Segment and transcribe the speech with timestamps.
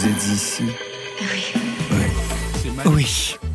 [0.00, 0.64] vous êtes ici.
[1.20, 1.52] Oui.
[2.86, 3.49] Oui.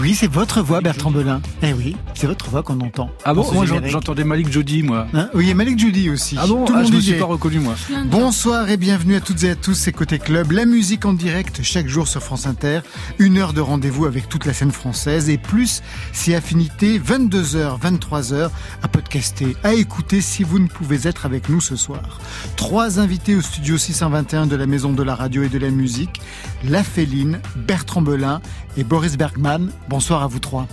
[0.00, 1.42] Oui, c'est votre voix, Bertrand Belin.
[1.62, 3.10] Eh oui, c'est votre voix qu'on entend.
[3.24, 5.06] Ah bon Moi j'entendais Malik Jody, moi.
[5.12, 6.36] Hein oui, et Malik Judy aussi.
[6.40, 7.74] Ah bon Tout le Ah, monde Je ne suis pas reconnu, moi.
[8.06, 11.60] Bonsoir et bienvenue à toutes et à tous, c'est Côté Club, la musique en direct
[11.62, 12.80] chaque jour sur France Inter,
[13.18, 18.48] une heure de rendez-vous avec toute la scène française et plus si affinité, 22h, 23h
[18.82, 22.20] à podcaster, à écouter si vous ne pouvez être avec nous ce soir.
[22.56, 26.22] Trois invités au studio 621 de la Maison de la Radio et de la Musique,
[26.64, 28.40] La Féline, Bertrand Belin
[28.76, 29.70] et Boris Bergman.
[29.88, 30.66] Bonsoir à vous trois.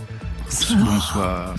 [0.45, 1.55] Bonsoir.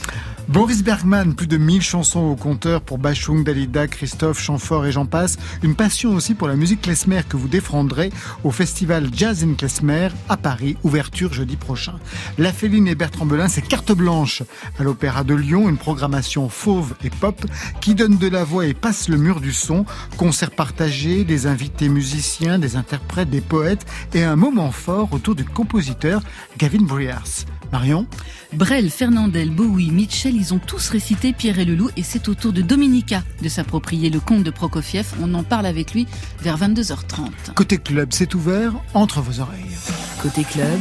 [0.49, 5.05] Boris Bergman, plus de 1000 chansons au compteur pour Bachung, Dalida, Christophe, Chamfort et j'en
[5.05, 5.37] passe.
[5.63, 8.11] Une passion aussi pour la musique klezmer que vous défendrez
[8.45, 11.99] au festival Jazz in Klezmer à Paris, ouverture jeudi prochain.
[12.39, 14.43] La Féline et Bertrand Belin, c'est carte blanche
[14.79, 17.45] à l'Opéra de Lyon, une programmation fauve et pop
[17.83, 19.85] qui donne de la voix et passe le mur du son.
[20.17, 25.45] Concerts partagés, des invités musiciens, des interprètes, des poètes et un moment fort autour du
[25.45, 26.23] compositeur
[26.57, 27.45] Gavin Briars.
[27.73, 28.07] Marion
[28.53, 32.35] Brel, Fernandel, Bowie, Mitchell, ils ont tous récité Pierre et le loup et c'est au
[32.35, 35.07] tour de Dominica de s'approprier le conte de Prokofiev.
[35.23, 36.07] On en parle avec lui
[36.41, 37.53] vers 22h30.
[37.55, 39.77] Côté club, c'est ouvert entre vos oreilles.
[40.23, 40.81] Côté club,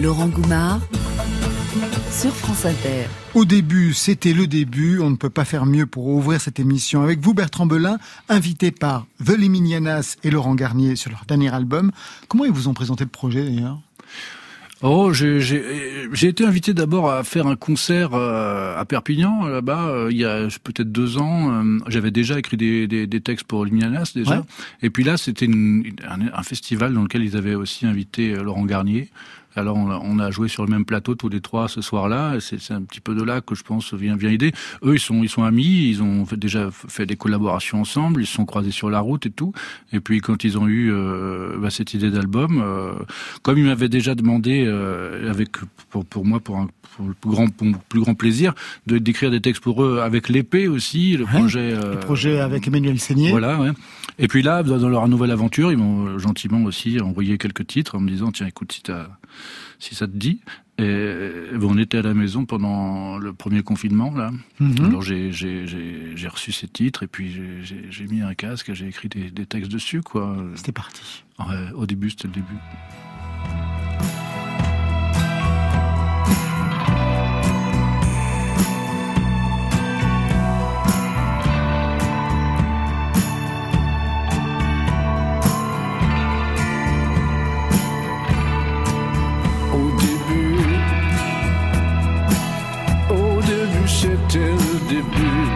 [0.00, 0.80] Laurent Goumard
[2.10, 3.06] sur France Inter.
[3.34, 4.98] Au début, c'était le début.
[5.00, 8.70] On ne peut pas faire mieux pour ouvrir cette émission avec vous, Bertrand Belin, invité
[8.72, 11.92] par The Liminianas et Laurent Garnier sur leur dernier album.
[12.28, 13.78] Comment ils vous ont présenté le projet d'ailleurs?
[14.82, 20.16] Oh, j'ai été invité d'abord à faire un concert euh, à Perpignan, là-bas, euh, il
[20.16, 21.52] y a peut-être deux ans.
[21.52, 24.38] Euh, J'avais déjà écrit des, des, des textes pour Limianas, déjà.
[24.38, 24.44] Ouais.
[24.82, 25.82] Et puis là, c'était un,
[26.32, 29.10] un festival dans lequel ils avaient aussi invité Laurent Garnier.
[29.56, 32.38] Alors on a, on a joué sur le même plateau tous les trois ce soir-là.
[32.40, 34.52] C'est un petit peu de là que je pense vient vient l'idée.
[34.84, 38.26] Eux ils sont ils sont amis, ils ont fait- déjà fait des collaborations ensemble, ils
[38.26, 39.52] se sont croisés sur la route et tout.
[39.92, 42.92] Et puis quand ils ont eu euh, bah, cette idée d'album, euh,
[43.42, 45.56] comme ils m'avaient déjà demandé euh, avec
[45.90, 48.52] pour, pour moi pour un pour le plus grand pour mon plus grand plaisir
[48.86, 52.40] de d'écrire des textes pour eux avec l'épée aussi le Ouais, projet euh, Le projet
[52.40, 53.30] avec Emmanuel Seigné.
[53.30, 53.70] voilà, ouais.
[54.18, 57.66] Et puis là, dans dans leur nouvelle aventure, ils m'ont euh, gentiment aussi envoyé quelques
[57.66, 59.08] titres en me disant tiens, écoute, si, t'as-
[59.78, 60.40] si ça te dit.
[60.78, 64.30] Et euh, bon, on était à la maison pendant le premier confinement là.
[64.60, 64.86] Mhm.
[64.86, 65.30] Alors j'ai
[66.28, 67.30] reçu ces titres et puis
[67.62, 70.36] j'ai- mis un casque et j'ai écrit des, des textes dessus quoi.
[70.54, 71.24] C'était parti.
[71.38, 72.56] Ouais, au début, c'était le début.
[94.90, 95.46] Début.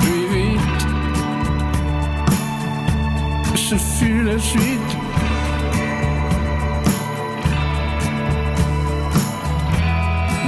[0.00, 0.80] Plus vite,
[3.54, 4.92] ce fut la suite.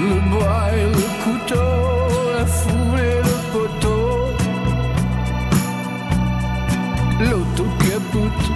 [0.00, 1.72] Le bois et le couteau,
[2.38, 4.06] la foule et le poteau,
[7.20, 8.46] l'autocapoute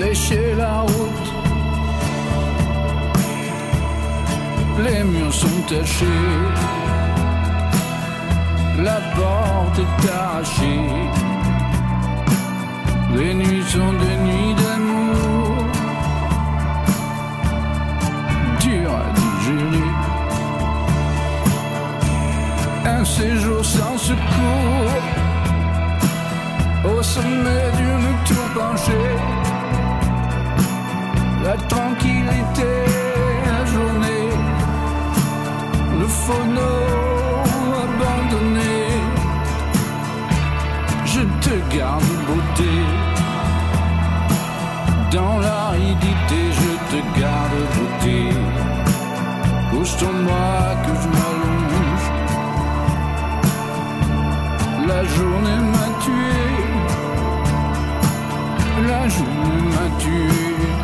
[0.00, 1.45] lécher la route.
[4.78, 6.04] Les murs sont tachés,
[8.78, 10.80] la porte est arrachée.
[13.14, 15.64] Les nuits sont des nuits d'amour,
[18.60, 19.90] dures à digérer.
[22.84, 25.02] Un séjour sans secours,
[26.84, 29.16] au sommet d'une tour penchée
[31.46, 32.85] la tranquillité,
[36.24, 36.72] phono
[37.84, 38.76] abandonné.
[41.12, 42.74] Je te garde beauté,
[45.16, 48.20] dans l'aridité, je te garde beauté.
[49.70, 50.52] Pousse-toi-moi
[50.84, 52.06] que je m'allonge.
[54.90, 56.42] La journée m'a tué,
[58.92, 60.75] la journée m'a tué.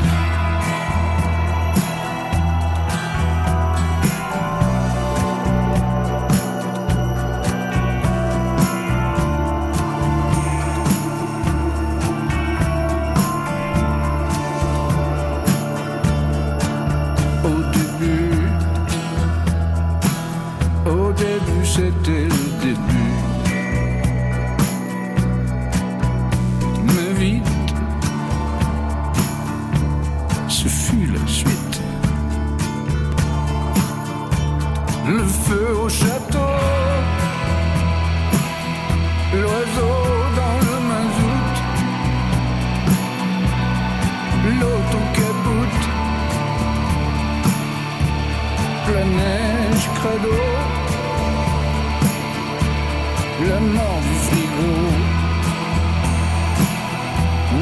[53.49, 54.75] La mort du frigo,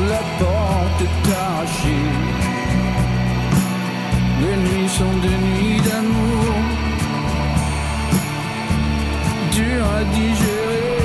[0.08, 2.08] la porte est arrachée,
[4.40, 6.54] les nuits sont des nuits d'amour,
[9.52, 11.02] dur à digérer,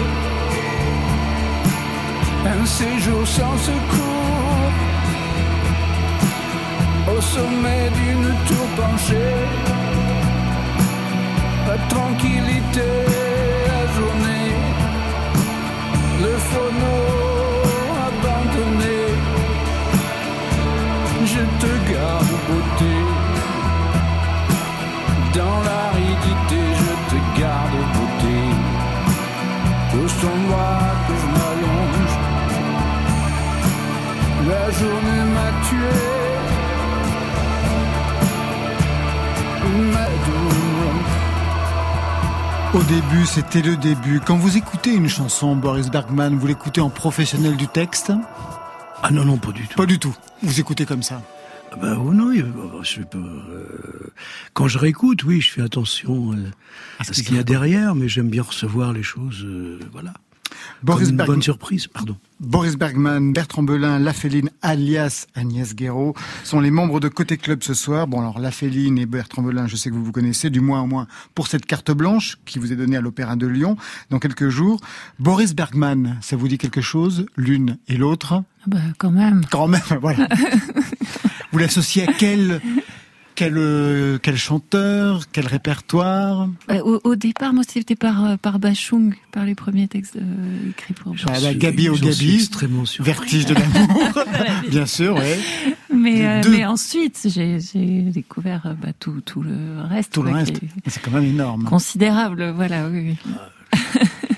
[2.46, 4.14] un séjour sans secours.
[7.08, 9.75] Au sommet d'une tour penchée.
[11.76, 12.88] Tranquillité,
[13.68, 14.56] la journée,
[16.22, 16.96] le phono
[18.08, 19.00] abandonné.
[21.26, 22.96] Je te garde beauté.
[25.34, 28.38] Dans l'aridité, je te garde beauté.
[29.92, 32.16] Pousse ton bras que je m'allonge.
[34.48, 36.16] La journée m'a tué.
[42.76, 44.20] Au début, c'était le début.
[44.20, 48.12] Quand vous écoutez une chanson, Boris Bergman, vous l'écoutez en professionnel du texte?
[49.02, 49.76] Ah non, non, pas du tout.
[49.78, 50.14] Pas du tout.
[50.44, 51.22] Vous écoutez comme ça
[51.72, 52.46] Ah Bah oh non, il-
[52.82, 53.18] je sais pas.
[53.18, 54.12] euh,
[54.54, 56.52] Quand je réécoute, oui, je fais attention euh,
[57.00, 60.14] Ah, à ce qu'il y a derrière, mais j'aime bien recevoir les choses, euh, voilà.
[60.84, 62.16] Boris, Comme une Berg- bonne surprise, pardon.
[62.40, 66.14] Boris Bergman, Bertrand Belin, Laféline alias Agnès Guéraud
[66.44, 68.08] sont les membres de Côté Club ce soir.
[68.08, 70.86] Bon alors Laféline et Bertrand Belin, je sais que vous vous connaissez, du moins au
[70.86, 73.78] moins pour cette carte blanche qui vous est donnée à l'Opéra de Lyon
[74.10, 74.80] dans quelques jours.
[75.18, 78.34] Boris Bergman, ça vous dit quelque chose L'une et l'autre?
[78.34, 79.42] Ah Bah, quand même.
[79.50, 80.28] Quand même, voilà.
[81.52, 82.62] vous l'associez à quel
[83.36, 88.60] quel, euh, quel chanteur, quel répertoire Bah, au, au départ, moi, c'était par, euh, par
[88.60, 92.50] Bachung, par les premiers textes euh, écrits pour Ah bah, Gabi au suis Gabi.
[93.00, 94.24] Vertige de l'amour,
[94.70, 95.76] bien sûr, oui.
[95.94, 96.52] Mais, euh, deux.
[96.52, 97.60] mais ensuite, j'ai
[98.02, 100.14] découvert euh, bah, tout, tout le reste.
[100.14, 101.66] Tout le quoi, reste, c'est quand même énorme.
[101.66, 103.16] Considérable, voilà, oui.
[103.26, 103.34] oui.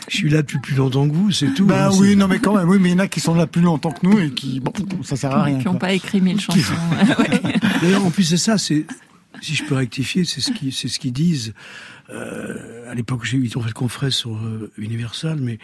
[0.09, 1.65] Je suis là depuis plus longtemps que vous, c'est tout.
[1.65, 3.36] Bah hein, oui, non mais quand même, oui, mais il y en a qui sont
[3.36, 4.71] là plus longtemps que nous et qui, bon,
[5.04, 5.57] ça sert à rien.
[5.59, 6.59] qui n'ont pas écrit mille chansons.
[7.19, 7.54] Ouais.
[7.81, 8.86] D'ailleurs, en plus, c'est ça, c'est,
[9.42, 11.54] si je peux rectifier, c'est ce qui, c'est ce qu'ils disent.
[12.09, 15.59] Euh, à l'époque, j'ai, ils ont fait le confrère sur euh, Universal, mais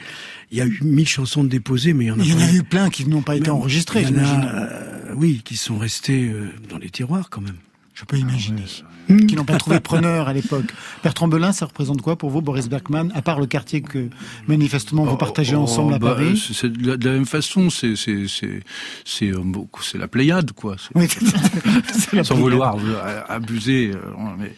[0.51, 2.33] il y a eu mille chansons de déposées, mais il y en a Il y
[2.33, 4.49] en a eu plein qui n'ont pas été Mais enregistrés, il y en a, j'imagine.
[4.53, 7.55] euh, oui, qui sont restés euh, dans les tiroirs quand même.
[7.93, 8.63] Je peux imaginer.
[8.81, 10.65] Ah Qui n'ont pas trouvé preneur à l'époque.
[11.03, 14.07] Bertrand Belin, ça représente quoi pour vous, Boris Bergman, à part le quartier que
[14.47, 17.25] manifestement vous partagez Oh, ensemble à bah, Paris c'est- C'est de, la- de la même
[17.25, 18.61] façon, c'est c'est c'est
[19.03, 20.75] c'est euh, beaucoup- c'est la Pléiade quoi.
[20.77, 21.07] C'est- Oui,
[21.93, 23.99] c'est la Sans vouloir euh, abuser, euh,
[24.39, 24.53] mais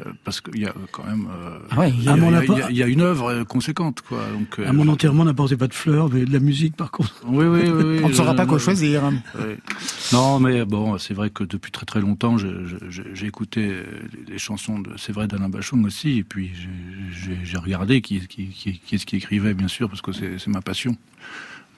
[0.00, 2.20] euh, parce qu'il y a quand même euh, Ah ouais, il y a- il y,
[2.20, 4.18] mon a- appart- il y a- il y a une œuvre euh, conséquente quoi.
[4.34, 7.14] Donc euh, À mon enterrement, n'apportez pas de fleurs, mais de la musique par contre.
[7.26, 8.00] oui oui oui.
[8.04, 9.02] On ne saura pas quoi choisir.
[9.38, 9.56] Ouais.
[10.12, 13.84] Non, mais bon, c'est vrai que depuis très très longtemps, j'ai écouté euh,
[14.28, 16.50] les chansons de, c'est vrai, d'Alain Bachung aussi, et puis
[17.44, 20.60] j'ai- regardé qui, qui, qui, qui est-ce qui écrivait, bien sûr, parce que c'est ma
[20.62, 20.96] passion.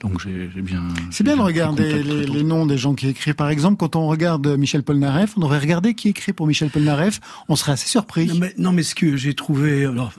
[0.01, 0.83] Donc j'ai bien.
[1.11, 3.33] C'est bien de regarder les, noms des gens qui écrivent.
[3.35, 7.19] Par exemple, quand on regarde Michel Polnareff, on devrait regarder qui écrit pour Michel Polnareff.
[7.49, 8.27] On serait assez surpris.
[8.27, 10.13] Non mais, non, mais ce que j'ai trouvé, alors,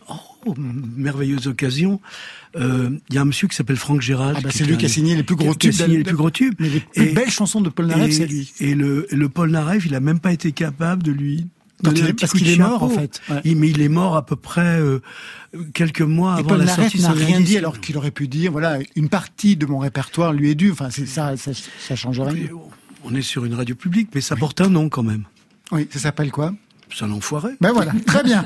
[0.44, 1.98] oh, merveilleuse occasion,
[2.56, 4.34] euh, il y a un monsieur qui s'appelle Franck Gérard.
[4.36, 5.80] Ah bah, c'est lui qui a signé les plus gros qui a tubes.
[5.80, 6.54] signé les plus gros tubes.
[6.58, 8.52] Mais les plus Et- belles chansons de Polnareff, et, c'est lui.
[8.60, 11.46] Et le, le Paul Nareff, il a même pas été capable de lui
[11.82, 13.20] donner il un parce qu'il est mort, en fait.
[13.30, 13.40] Ouais.
[13.44, 15.00] Il- mais il est mort à peu près euh,
[15.74, 18.78] quelques mois Et avant la sortie n'a rien dit alors qu'il aurait pu dire, voilà,
[18.96, 20.72] une partie de mon répertoire lui est due.
[20.72, 22.48] Enfin, c'est ça, ça, ça change rien.
[23.04, 25.24] On est sur une radio publique, mais ça porte un nom quand même.
[25.72, 26.52] Oui, ça s'appelle quoi?
[26.92, 27.50] C'est un enfoiré.
[27.60, 28.44] Ben voilà, très bien.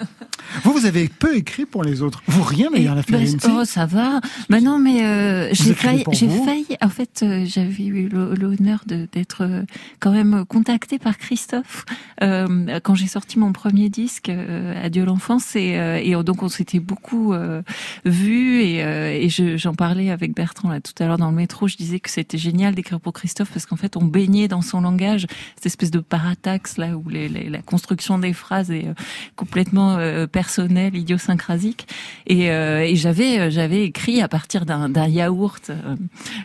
[0.62, 2.22] Vous, vous avez peu écrit pour les autres.
[2.26, 3.38] Vous rien d'ailleurs, la bah, Féline.
[3.48, 4.20] oh, ça va.
[4.50, 6.66] Bah non, mais euh, j'ai failli, j'ai failli.
[6.82, 9.62] En fait, euh, j'avais eu l'honneur de- d'être euh,
[10.00, 11.84] quand même contactée par Christophe
[12.22, 16.48] euh, quand j'ai sorti mon premier disque, euh, Adieu l'enfance, et, euh, et donc on
[16.48, 17.62] s'était beaucoup euh,
[18.04, 21.36] vus et, euh, et je- j'en parlais avec Bertrand là tout à l'heure dans le
[21.36, 21.66] métro.
[21.68, 24.82] Je disais que c'était génial d'écrire pour Christophe parce qu'en fait on baignait dans son
[24.82, 28.94] langage, cette espèce de parataxe là où les, les- la construction des phrases est euh,
[29.36, 31.86] complètement euh, personnelle, idiosyncrasique.
[32.26, 35.96] Et, euh, et j'avais j'avais écrit à partir d'un yaourt euh,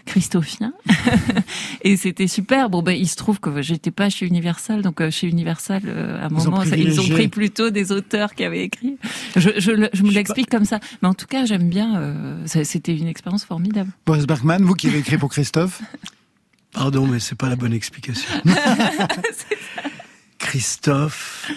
[0.05, 0.73] christophien
[1.83, 2.69] et c'était super.
[2.69, 6.21] Bon ben il se trouve que j'étais pas chez Universal, donc euh, chez Universal euh,
[6.21, 8.97] à un Ils ont moment ça- ils ont pris plutôt des auteurs qui avaient écrit.
[9.35, 11.97] Je, je, le- je me l'explique comme ça, mais en tout cas j'aime bien.
[11.99, 13.91] euh, C'était une expérience formidable.
[14.05, 15.81] Boris Bergman, vous qui avez écrit pour Christophe.
[16.71, 18.29] Pardon, mais c'est pas la bonne explication.
[20.37, 21.51] Christophe,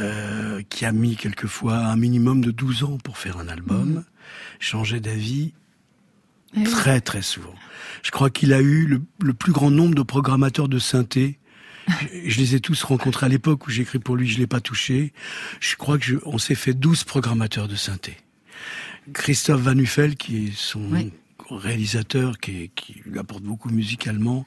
[0.00, 4.04] euh, qui a mis quelquefois un minimum de 12 ans pour faire un album,
[4.60, 5.52] changeait d'avis
[6.54, 6.64] Eh oui.
[6.64, 7.54] très très souvent.
[8.02, 11.38] Je crois qu'il a eu le, le plus grand nombre de programmateurs de synthé
[12.00, 14.60] je, je les ai tous rencontrés à l'époque où j'écris pour lui, je l'ai pas
[14.62, 15.12] touché.
[15.60, 18.16] Je crois que je, on s'est fait 12 programmateurs de synthé.
[19.12, 21.12] Christophe Van Uffel, qui est son Oui.
[21.50, 24.46] réalisateur, qui, qui lui apporte beaucoup musicalement,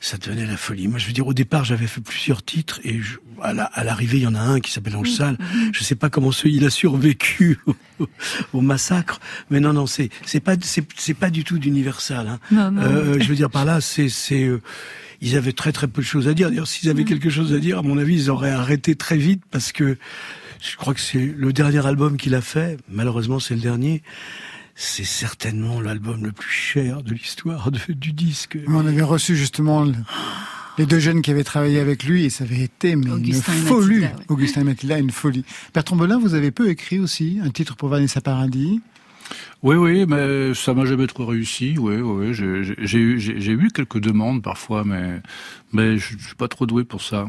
[0.00, 0.86] ça devenait la folie.
[0.88, 3.84] Moi, je veux dire, au départ, j'avais fait plusieurs titres et je- à la- à
[3.84, 5.36] l'arrivée, il y en a un qui s'appelle Ange Sale.
[5.72, 7.58] Je sais pas comment ce, il a survécu
[7.98, 8.08] au,
[8.52, 12.26] au massacre, mais non, non, c'est c'est pas c'est c'est pas du tout d'universal.
[12.28, 12.38] Hein.
[12.50, 12.82] Non, non.
[12.82, 14.60] Euh, je veux dire par là, c'est c'est euh,
[15.20, 16.48] ils avaient très très peu de choses à dire.
[16.50, 19.42] D'ailleurs, s'ils avaient quelque chose à dire, à mon avis, ils auraient arrêté très vite
[19.50, 19.98] parce que
[20.60, 22.76] je crois que c'est le dernier album qu'il a fait.
[22.88, 24.02] Malheureusement, c'est le dernier.
[24.80, 28.56] C'est certainement l'album le plus cher de l'histoire du disque.
[28.68, 29.92] On avait reçu justement le-
[30.78, 33.58] les deux jeunes qui avaient travaillé avec lui et ça avait été mais Augustin et
[33.58, 33.98] une folie.
[34.00, 34.14] Ouais.
[34.28, 35.44] Augustin et Mathilda, une folie.
[35.74, 38.80] Bertrand Belin, vous avez peu écrit aussi un titre pour Vanessa Paradis.
[39.62, 41.76] Oui, oui, mais ça m'a jamais trop réussi.
[41.78, 46.84] Oui, oui, j'ai- eu, eu quelques demandes parfois, mais je, je suis pas trop doué
[46.84, 47.26] pour ça.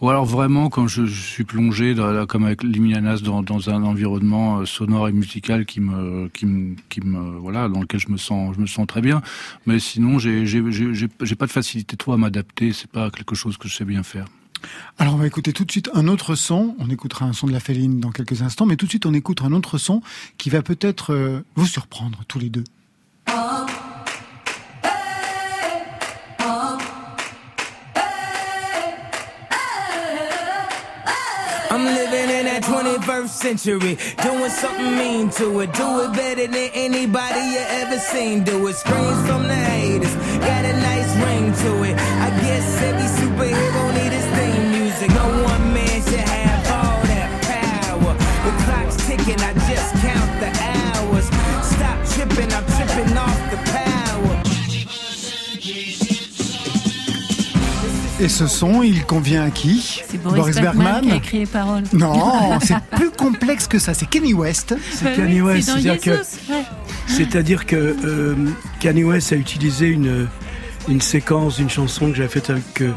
[0.00, 4.66] Ou alors vraiment quand je, suis plongé, dans, comme avec Limianas, dans, un environnement euh,
[4.66, 8.54] sonore et musical qui me, qui me, qui me, voilà, dans lequel je me sens,
[8.54, 9.22] je me sens très bien.
[9.66, 12.72] Mais sinon, j'ai, j'ai j'ai pas de facilité trop à m'adapter.
[12.72, 14.26] C'est pas quelque chose que je sais bien faire.
[14.98, 16.74] Alors on va écouter tout de suite un autre son.
[16.78, 19.14] On écoutera un son de la féline dans quelques instants, mais tout de suite on
[19.14, 20.02] écoute un autre son
[20.38, 22.64] qui va peut-être euh, vous surprendre tous les deux.
[31.72, 35.72] I'm living in that 21st century, doing something mean to it.
[35.72, 38.44] Do it better than anybody you ever seen.
[38.44, 38.76] Do it.
[38.76, 41.96] Screams from the haters, got a nice ring to it.
[41.96, 43.81] I guess every superhero
[49.24, 51.26] clock's ticking, I just count the hours.
[51.64, 54.38] Stop tripping, I'm tripping off the power.
[58.20, 61.82] Et ce son, il convient à qui C'est Boris, Bergman, qui a écrit les paroles.
[61.92, 63.94] Non, c'est plus complexe que ça.
[63.94, 64.76] C'est Kenny West.
[64.92, 66.62] C'est Bah Kanye oui, West, c'est c'est-à-dire que Jesus, ouais.
[67.08, 68.36] C'est-à-dire que euh,
[68.78, 70.28] Kanye West a utilisé une,
[70.88, 72.80] une séquence d'une chanson que j'avais faite avec.
[72.82, 72.92] euh,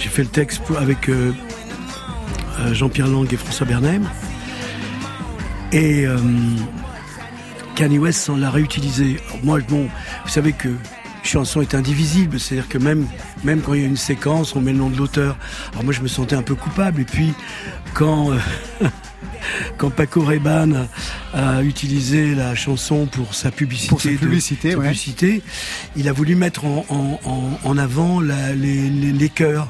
[0.00, 1.32] j'ai fait le texte pour- avec euh,
[2.60, 4.02] euh, Jean-Pierre Lang et François Bernheim.
[5.74, 6.16] Et euh,
[7.74, 9.16] Kanye West s'en l'a réutilisé.
[9.26, 9.88] Alors moi, bon,
[10.24, 10.68] vous savez que
[11.24, 13.06] chanson est indivisible, c'est-à-dire que même,
[13.42, 15.36] même quand il y a une séquence, on met le nom de l'auteur.
[15.72, 17.00] Alors moi, je me sentais un peu coupable.
[17.02, 17.32] Et puis,
[17.92, 18.30] quand.
[18.32, 18.38] euh,
[19.78, 20.86] quand Paco Rabanne
[21.34, 24.84] a, a utilisé la chanson pour sa publicité, Pour sa de- publicité, sa ouais.
[24.86, 25.42] publicité,
[25.96, 29.68] il a voulu mettre en, en- en- en avant la- les, les, les chœurs.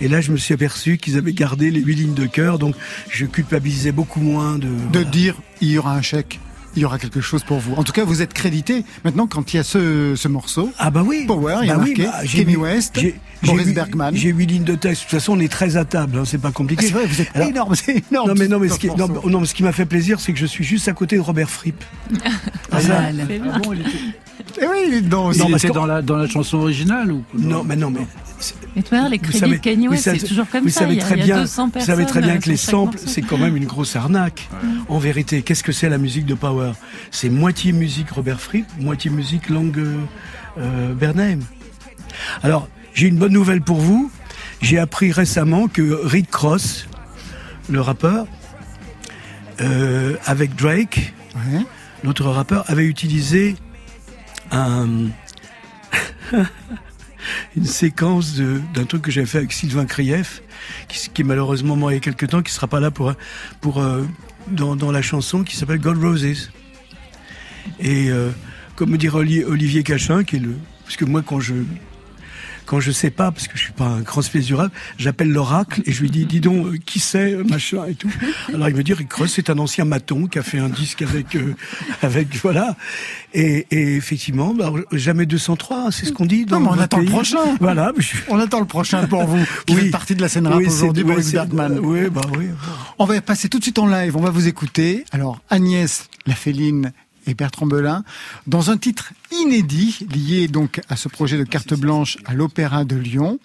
[0.00, 2.74] Et là, je me suis aperçu qu'ils avaient gardé les huit lignes de chœur, donc
[3.10, 4.66] je culpabilisais beaucoup moins de.
[4.68, 5.04] De voilà.
[5.10, 6.40] dire, il y aura un chèque.
[6.74, 7.74] Il y aura quelque chose pour vous.
[7.74, 8.86] En tout cas, vous êtes crédité.
[9.04, 11.26] Maintenant, quand il y a ce, ce morceau, Ah bah oui.
[11.26, 14.14] Power, il y a bah marqué Kenny mis- West, Boris j'ai huit- Bergman.
[14.16, 15.02] J'ai huit lignes de texte.
[15.02, 16.86] De toute façon, on est très à table, hein, c'est pas Ah, compliqué.
[16.86, 18.28] c'est vrai, vous êtes Alors- énorme, c'est énorme.
[18.28, 20.32] Non mais non mais dans ce qui, non, mais ce qui m'a fait plaisir, c'est
[20.32, 21.84] que je suis juste à côté de Robert Fripp.
[22.70, 23.26] Pas ça- mal.
[23.28, 23.52] C'est bien.
[24.62, 25.40] Eh oui, il est dedans aussi.
[25.40, 28.06] Non, Il était dans la, dans la chanson originale ou Non, mais non, mais
[28.76, 30.68] Mais vois, les Vous crédits savez- de Kanye vous West, savez- c'est toujours comme vous
[30.70, 30.80] ça.
[30.80, 31.94] savez très il y a bien, 200 vous personnes.
[31.94, 34.48] savez très bien que les samples, c'est quand même une grosse arnaque.
[34.88, 36.72] En vérité, qu'est-ce que c'est la musique de Power?
[37.10, 39.96] C'est moitié musique Robert Fripp, moitié musique langue euh,
[40.58, 41.40] euh, Bernheim.
[42.42, 44.10] Alors, j'ai une bonne nouvelle pour vous.
[44.60, 46.86] J'ai appris récemment que Rick Cross,
[47.70, 48.26] le rappeur,
[49.60, 51.62] euh, avec Drake, Ouais.
[52.04, 53.56] l'autre rappeur, avait utilisé
[54.50, 55.06] un,
[57.56, 60.42] une séquence d'un truc que j'avais fait avec Sylvain Krief,
[60.88, 63.12] qui, est malheureusement mort il y a quelques temps, qui sera pas là pour,
[63.60, 64.04] pour euh,
[64.48, 66.50] dans, dans la chanson qui s'appelle Gold Roses.
[67.78, 68.30] Et euh,
[68.76, 71.54] comme me Oli- Olivier Cachin, qui est le, parce que moi quand je
[72.66, 74.42] quand je sais pas, parce que je suis pas un grand spécialiste
[74.98, 78.10] j'appelle l'oracle et je lui dis, dis donc, euh, qui c'est, euh, machin et tout.
[78.52, 81.02] Alors il me dit, Rick Ross, c'est un ancien maton qui a fait un disque
[81.02, 81.54] avec, euh,
[82.02, 82.76] avec, voilà.
[83.34, 86.98] Et, et effectivement, bah, jamais 203, c'est ce qu'on dit dans Non, mais on attend
[86.98, 87.56] le prochain.
[87.60, 87.92] Voilà.
[87.98, 89.82] je- On attend le prochain pour vous, qui Oui.
[89.82, 91.78] fait partie de la scène rap Oui, aujourd'hui, Bergman.
[91.80, 92.46] Oui, bah oui.
[92.98, 95.04] On va passer tout de suite en live, on va vous écouter.
[95.12, 96.92] Alors Agnès, la féline
[97.26, 98.04] et Bertrand Belin,
[98.46, 102.96] dans un titre inédit lié donc à ce projet de carte blanche à l'Opéra de
[102.96, 103.38] Lyon.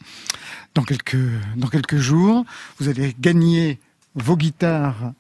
[0.75, 1.17] Dans quelques,
[1.55, 2.46] dans quelques jours,
[2.79, 3.79] vous allez gagner
[4.15, 5.13] vos guitares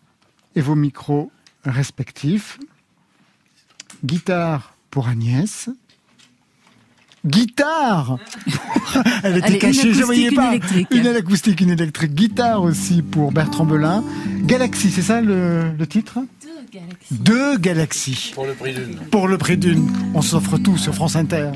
[0.55, 1.31] et vos micros
[1.63, 2.59] respectifs.
[4.03, 5.69] Guitare pour Agnès.
[7.27, 8.17] Guitare
[9.23, 10.49] Elle était Allez, cachée, je acoustique, voyais une pas.
[10.51, 10.87] électrique.
[10.91, 12.13] Une acoustique, une électrique.
[12.15, 14.03] Guitare aussi pour Bertrand Belin.
[14.43, 16.19] Galaxy, c'est ça le, le titre?
[17.11, 18.31] Deux galaxies.
[18.33, 18.95] Pour le prix d'une.
[19.11, 19.87] Pour le prix d'une.
[20.13, 21.51] On s'offre tout sur France Inter.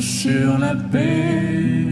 [0.00, 1.84] Sur la paix.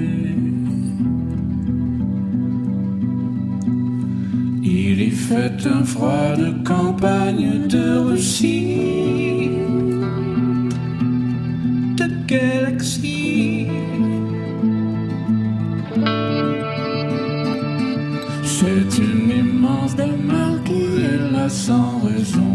[4.62, 9.50] Il y fait un froid de campagne de Russie,
[11.96, 13.66] de galaxie.
[18.44, 22.51] C'est une immense demeure qui est là sans raison.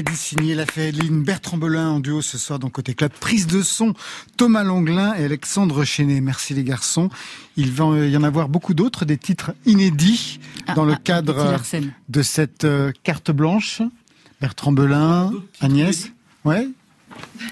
[0.00, 3.12] Inédit signé La Féline, Bertrand Belin en duo ce soir dans Côté Club.
[3.20, 3.92] Prise de son,
[4.38, 6.22] Thomas Langlin et Alexandre Chenet.
[6.22, 7.10] Merci les garçons.
[7.58, 10.40] Il va y en avoir beaucoup d'autres, des titres inédits
[10.74, 11.54] dans le ah, cadre
[12.08, 13.82] de cette euh, carte blanche.
[14.40, 16.10] Bertrand Belin, Agnès.
[16.46, 16.66] Ouais.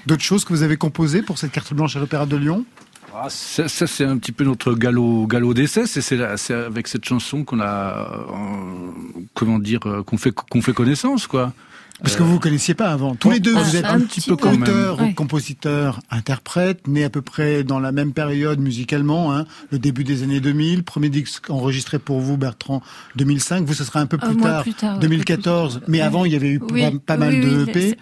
[0.07, 2.65] D'autres choses que vous avez composées pour cette carte blanche à l'Opéra de Lyon?
[3.13, 5.85] Ah, ça, ça, c'est un petit peu notre galop, galop d'essai.
[5.85, 8.91] C'est, c'est, la- c'est avec cette chanson qu'on a, euh,
[9.35, 11.53] comment dire, euh, qu'on fait, qu'on fait connaissance, quoi.
[12.01, 13.15] Parce que vous vous connaissiez pas avant.
[13.15, 15.13] Tous les deux, vous êtes un petit peu auteur, Ouais.
[15.13, 20.23] compositeur, interprète, né à peu près dans la même période musicalement, hein, le début des
[20.23, 20.83] années 2000.
[20.83, 22.81] Premier disque enregistré pour vous, Bertrand,
[23.17, 23.65] 2005.
[23.65, 25.79] Vous, ce sera un peu plus tard, plus tard, ouais, 2014.
[25.79, 27.97] plus- Mais avant, il y avait eu Oui, pas, pas mal oui, de EP.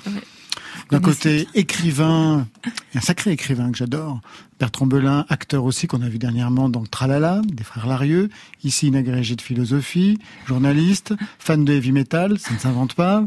[0.91, 2.47] D'un côté, écrivain,
[2.95, 4.21] un sacré écrivain que j'adore,
[4.57, 8.29] Bertrand Belin, acteur aussi qu'on a vu dernièrement dans Tralala, des frères Larieux,
[8.63, 13.25] ici une agrégée de philosophie, journaliste, fan de heavy metal, ça ne s'invente pas.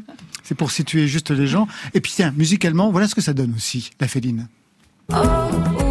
[0.50, 1.68] C'est pour situer juste les gens.
[1.94, 4.48] Et puis tiens, musicalement, voilà ce que ça donne aussi, la féline.
[5.12, 5.89] Oh, où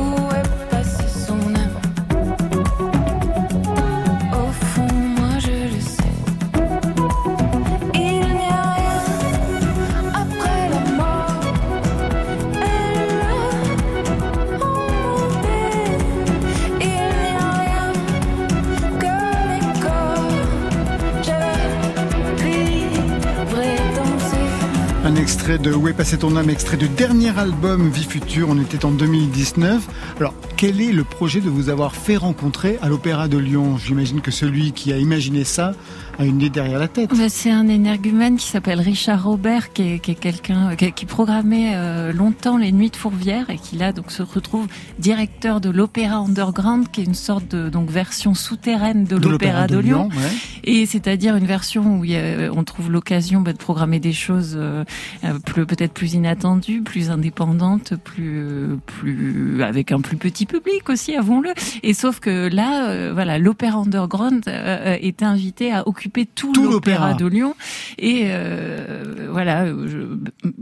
[25.57, 28.91] de Où est passé ton âme, extrait du dernier album Vie Future, on était en
[28.91, 29.88] 2019.
[30.19, 33.77] Alors, quel est le projet de vous avoir fait rencontrer à l'Opéra de Lyon?
[33.77, 35.73] J'imagine que celui qui a imaginé ça
[36.19, 37.10] a une idée derrière la tête.
[37.12, 41.05] Bah, C'est un énergumène qui s'appelle Richard Robert, qui est, qui est quelqu'un qui, qui
[41.05, 44.67] programmait euh, longtemps les Nuits de Fourvière et qui là donc se retrouve
[44.99, 49.77] directeur de l'Opéra Underground, qui est une sorte de donc version souterraine de, l'Opéra de,
[49.77, 50.10] Lyon.
[50.10, 50.32] ouais.
[50.65, 54.13] Et c'est-à-dire une version où il y a- on trouve l'occasion bah, de programmer des
[54.13, 54.84] choses euh,
[55.23, 60.89] euh, plus- peut-être plus inattendues, plus indépendantes, plus euh, plus avec un plus petit public
[60.89, 61.51] aussi, avons-le.
[61.82, 66.69] Et sauf que là, euh, voilà, l'Opéra Underground euh, est invité à occuper tout, Tout
[66.69, 67.56] l'Opéra de Lyon.
[67.98, 70.17] Et euh, voilà, je-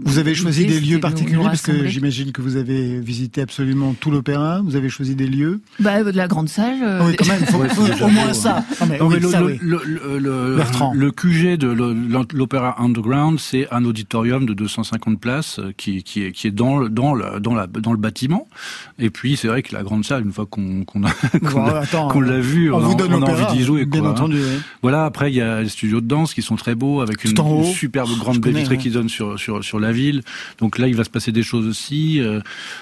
[0.06, 4.12] Vous avez choisi des lieux particuliers parce que j'imagine que vous avez visité absolument tout
[4.12, 4.62] l'opéra.
[4.64, 5.62] Vous avez choisi des lieux.
[5.80, 6.78] bah, de la grande salle.
[6.84, 8.64] euh, Ah oui, quand même, faut, Ouais, faut au moins ça.
[8.80, 9.58] Ah, le, ça, le, oui.
[9.62, 10.94] le, le- le- Bertrand.
[10.94, 11.96] le QG de le-
[12.34, 16.78] l'Opéra Underground, c'est un auditorium de 250 places euh, qui, qui est, qui est dans,
[16.78, 18.48] le- dans, le, dans, la, dans le bâtiment.
[19.00, 21.02] Et puis, c'est vrai que la grande salle, une fois qu'on qu'on
[22.22, 23.86] l'a vu, on on, vous donne on a envie d'y jouer.
[23.86, 24.14] bien quoi, hein.
[24.14, 24.38] entendu.
[24.38, 24.60] oui.
[24.82, 27.38] Voilà, après, il y a les studios de danse qui sont très beaux, avec une,
[27.40, 27.64] haut.
[27.64, 28.82] superbe grande baie vitrée ouais.
[28.82, 30.22] qui donne sur, sur, sur la ville.
[30.60, 32.20] Donc là, il va se passer des choses aussi.
[32.20, 32.40] euh,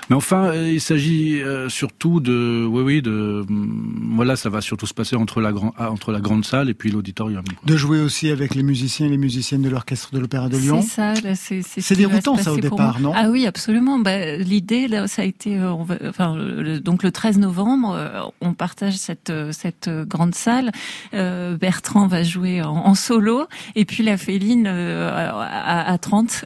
[0.09, 2.65] mais enfin, euh, il s'agit euh, surtout de...
[2.69, 3.43] Oui, oui, de...
[3.47, 6.69] hum, Voilà, ça va surtout se passer entre la, grand, ah, entre la grande salle
[6.69, 7.43] et puis l'auditorium.
[7.65, 10.81] De jouer aussi avec les musiciens et les musiciennes de l'orchestre de l'Opéra de Lyon.
[10.81, 13.99] C'est ça, c'est déroutant, ça, au départ, non Ah oui, absolument.
[13.99, 18.53] Bah, L'idée, là, ça a été, on va, enfin, le- donc le 13 novembre, on
[18.53, 20.71] partage cette cette grande salle.
[21.13, 26.45] Euh, Bertrand va jouer en, en solo, et puis la Féline euh, à, à 30.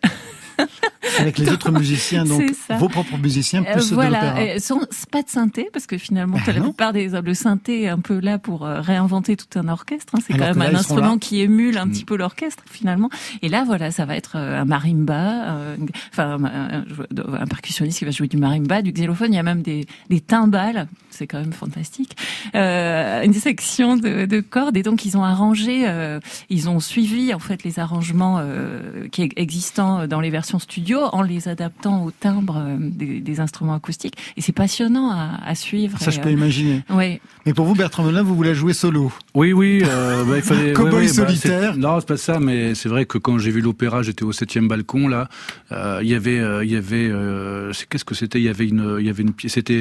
[1.19, 2.43] Avec les autres musiciens, donc
[2.77, 4.55] vos propres musiciens, Euh, plus ceux de voilà, l'opéra.
[4.55, 4.79] Euh, sans
[5.11, 8.19] pas de synthé parce que finalement t'as la plupart des le synthé est un peu
[8.19, 10.13] là pour euh, réinventer tout un orchestre.
[10.15, 10.19] hein.
[10.25, 11.91] C'est quand même là, un instrument qui émule un Mm.
[11.91, 13.09] petit peu l'orchestre finalement.
[13.41, 15.75] Et là voilà, ça va être un marimba, euh,
[16.11, 19.31] enfin un, percussionniste qui va jouer du marimba, du xylophone.
[19.33, 22.15] Il y a même des, des timbales, c'est quand même fantastique.
[22.55, 27.33] Euh, une section de, de cordes et donc ils ont arrangé, euh, ils ont suivi
[27.33, 32.11] en fait les arrangements euh, qui existants dans les versions studio en les adaptant au
[32.11, 34.15] timbre euh, des, des instruments acoustiques.
[34.37, 35.97] Et c'est passionnant à, à suivre.
[35.99, 36.83] Ça, Et, je peux euh, imaginer.
[36.89, 37.21] ouais.
[37.45, 39.11] Mais pour vous, Bertrand Belin, vous voulez jouer solo?
[39.33, 40.73] Oui, oui, euh, bah, il fallait.
[40.73, 41.73] Cowboy ouais, ouais, bah, solitaire.
[41.73, 44.31] c'est- non, c'est pas ça, mais c'est vrai que quand j'ai vu l'opéra, j'étais au
[44.31, 45.29] septième balcon là.
[45.71, 48.39] euh, Il y avait, euh, il y avait, euh, c'est- qu'est-ce que c'était?
[48.39, 49.53] Il y avait une, il y avait une pièce.
[49.53, 49.73] C'était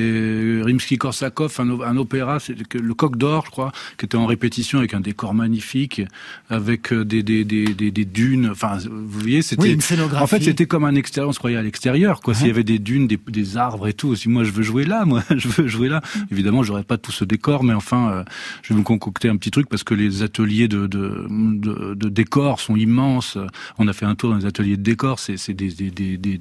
[0.79, 2.39] Rimsky-Korsakov, un, un opéra,
[2.75, 6.03] le Coq d'Or, je crois, qui était en répétition avec un décor magnifique,
[6.51, 8.49] avec euh, des des des des, des dunes.
[8.51, 9.63] Enfin, vous voyez, c'était.
[9.63, 10.23] Oui, une scénographie.
[10.23, 11.29] En fait, c'était comme un extérieur.
[11.31, 12.35] On se croyait à l'extérieur, quoi.
[12.35, 12.55] S'il y Ouais.
[12.55, 14.15] avait des dunes, des, des arbres et tout.
[14.17, 16.01] Si moi je veux jouer là, moi je veux jouer là.
[16.31, 18.25] Évidemment, j'aurais pas tout ce décor, mais enfin, euh,
[18.63, 22.09] je vais me concocter un petit truc parce que les ateliers de de, de, de
[22.09, 23.39] décors sont immenses.
[23.79, 25.19] On a fait un tour dans les ateliers de décors.
[25.19, 26.41] C'est c'est des des, des des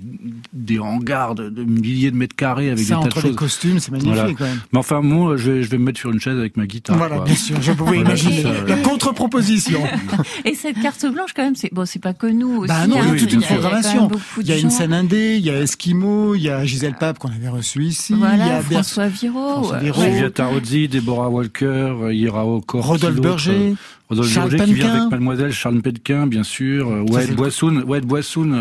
[0.54, 3.28] des hangars de, de milliers de mètres carrés avec Ça, des tas entre de les
[3.30, 3.36] choses.
[3.38, 4.34] costumes, c'est magnifique Voilà.
[4.34, 4.60] quand même.
[4.74, 6.98] Mais enfin, moi, je vais, je vais me mettre sur une chaise avec ma guitare.
[6.98, 7.26] Voilà, quoi.
[7.26, 8.44] bien sûr, je pouvais Voilà, imaginer.
[8.44, 8.50] ça.
[8.68, 9.82] La contre-proposition.
[10.46, 12.68] Et cette carte blanche quand même, c'est bon, c'est pas que nous aussi.
[12.68, 13.00] Bah non, hein.
[13.04, 14.10] il y a oui, toute une programmation.
[14.48, 17.20] Il y a une scène indé, il y a Eskimo, il y a Gisèle Pape
[17.20, 19.64] qu'on avait reçu ici, il y a François Viraud.
[19.64, 19.94] François euh, ouais.
[19.94, 23.76] Sylvia Tarozzi, Deborah Walker, Irao Kor, Rodolphe Berger,
[24.10, 25.82] Rodolphe Charles qui vient avec Mademoiselle Charles
[26.28, 26.90] bien sûr.
[26.90, 28.54] Euh, le- Boissoun, Wade Boissoun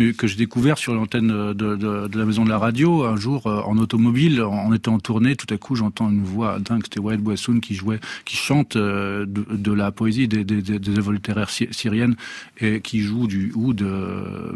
[0.00, 3.16] euh, que j'ai découvert sur l'antenne de, de, de la maison de la radio un
[3.16, 5.36] jour euh, en automobile, en, en étant en tournée.
[5.36, 6.80] Tout à coup, j'entends une voix dingue.
[6.84, 10.78] C'était Wade Boissoun qui jouait, qui chante euh, de, de la poésie des, des, des,
[10.78, 12.16] des œuvres littéraires sy- syriennes
[12.60, 13.82] et qui joue du oud.
[13.82, 14.52] euh,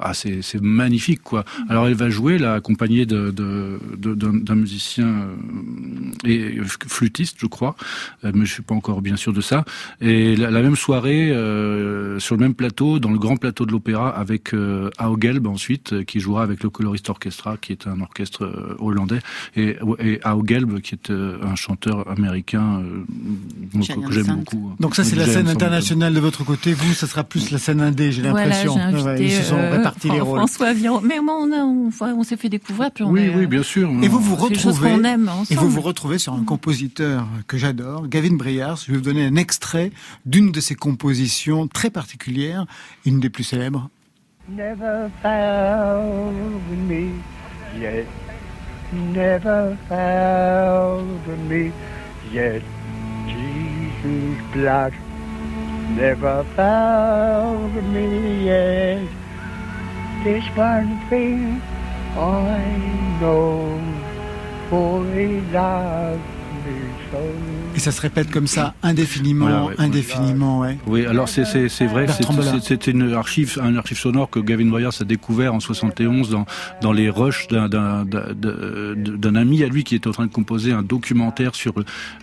[0.00, 1.44] ah, c'est c'est magnifique, quoi.
[1.68, 5.34] Alors, elle va jouer là, accompagnée de de- de- d'un d'un musicien euh,
[6.24, 7.76] et flûtiste, je crois,
[8.24, 9.64] euh, mais je suis pas encore bien sûr de ça.
[10.00, 13.72] Et la, la même soirée, euh, sur le même plateau, dans le grand plateau de
[13.72, 18.00] l'opéra, avec euh, Augelb ensuite, euh, qui jouera avec le Colorist Orchestra, qui est un
[18.00, 19.18] orchestre euh, hollandais,
[19.56, 23.04] et, et Augelb, qui est euh, un chanteur américain euh,
[23.72, 24.72] que- j'aime beaucoup.
[24.80, 26.72] Donc ça, c'est la scène internationale de votre côté.
[26.72, 28.76] Vous, ça sera plus la scène indé, j'ai Voilà, l'impression.
[28.76, 30.38] invité Ouais, ils se sont euh, répartis les rôles.
[30.38, 31.00] François Viron.
[31.02, 33.62] Mais moi, on, a- on, on s'est fait découvrir, puis on Oui, est, oui, bien
[33.62, 33.90] sûr.
[33.90, 38.76] Vous vous retrouvez, aime et vous vous retrouvez sur un compositeur que j'adore, Gavin Briars.
[38.86, 39.57] Je vais vous donner un extrait
[40.26, 42.66] d'une de ses compositions très particulières,
[43.04, 43.88] une des plus célèbres.
[44.48, 47.12] Never found me
[47.78, 48.06] yet.
[48.92, 51.70] Never found me
[52.32, 52.62] yet.
[53.26, 54.92] Jesus' blood
[55.96, 59.08] never found me yet.
[60.22, 61.60] There's one thing
[62.16, 63.80] I know,
[64.68, 66.22] for he loves
[66.64, 67.07] me.
[67.76, 69.74] Et ça se répète comme ça, indéfiniment, Voilà, ouais.
[69.78, 70.78] indéfiniment, ouais.
[70.86, 71.42] Oui, alors c'est
[71.86, 76.46] vrai, c'est- une archive un archive sonore que Gavin Bryars a découvert en 71 dans
[76.82, 81.54] dans les rushs d'un ami à lui qui était en train de composer un documentaire
[81.54, 81.74] sur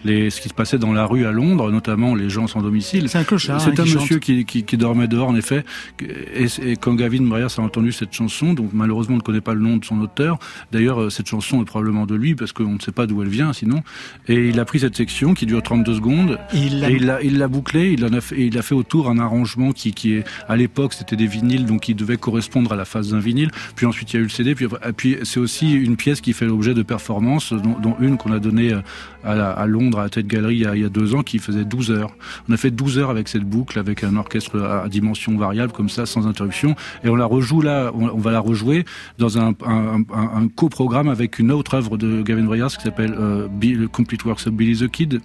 [0.03, 3.09] les ce qui se passait dans la rue à Londres, notamment les gens sans domicile.
[3.09, 3.61] C'est un clochard.
[3.61, 5.63] C'est hein, un qui monsieur qui, qui, qui dormait dehors, en effet.
[6.01, 9.53] Et, et quand Gavin Bryars a entendu cette chanson, donc malheureusement on ne connaît pas
[9.53, 10.37] le nom de son auteur.
[10.71, 13.29] D'ailleurs, euh, cette chanson est probablement de lui parce qu'on ne sait pas d'où elle
[13.29, 13.83] vient, sinon.
[14.27, 17.21] Et il a pris cette section qui dure 32 secondes il l'a et il l'a,
[17.21, 20.13] il l'a bouclé, il en a fait, il a fait autour un arrangement qui, qui
[20.13, 23.51] est, à l'époque, c'était des vinyles, donc qui devait correspondre à la phase d'un vinyle.
[23.75, 24.55] Puis ensuite, il y a eu le CD.
[24.55, 28.17] Puis, et puis c'est aussi une pièce qui fait l'objet de performances, dont, dont une
[28.17, 28.81] qu'on a donnée euh,
[29.25, 31.15] à, la- à Londres, à la Tête Galerie, il y, a, il y a deux
[31.15, 32.15] ans, qui faisait 12 heures.
[32.49, 35.89] On a fait 12 heures avec cette boucle, avec un orchestre à, dimension variable, comme
[35.89, 36.75] ça, sans interruption.
[37.03, 38.85] Et on la rejoue là, on, on va la rejouer
[39.17, 43.15] dans un, un, un, un coprogramme avec une autre œuvre de Gavin Bryars qui s'appelle
[43.19, 45.19] euh, Bill- The Complete Works of Billy the Kid,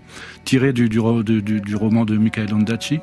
[0.45, 3.01] tiré du, du, ro- du, du- du roman de Michael Ondaatje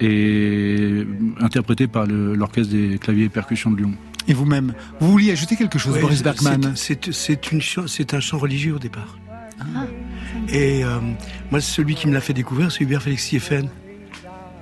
[0.00, 1.06] et
[1.40, 3.92] interprété par l'orchestre des claviers et percussions de Lyon.
[4.28, 8.78] Et vous-même, vous vouliez ajouter quelque chose, Ouais, Boris Bergman c'est un chant religieux au
[8.78, 9.18] départ.
[9.60, 9.86] Ah.
[10.48, 10.98] Et euh,
[11.50, 13.68] moi, celui qui me l'a fait découvrir, c'est Hubert Félix Thieffen,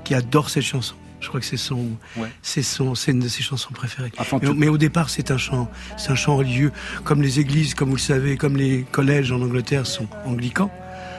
[0.05, 0.95] qui adore cette chanson.
[1.21, 2.29] Je crois que c'est son, Ouais.
[2.43, 4.11] c'est son, c'est une de ses chansons préférées.
[4.19, 6.73] Enfin, Mais, au départ, c'est un chant, c'est un chant religieux,
[7.05, 10.71] comme les églises, comme vous le savez, comme les collèges en Angleterre sont anglicans.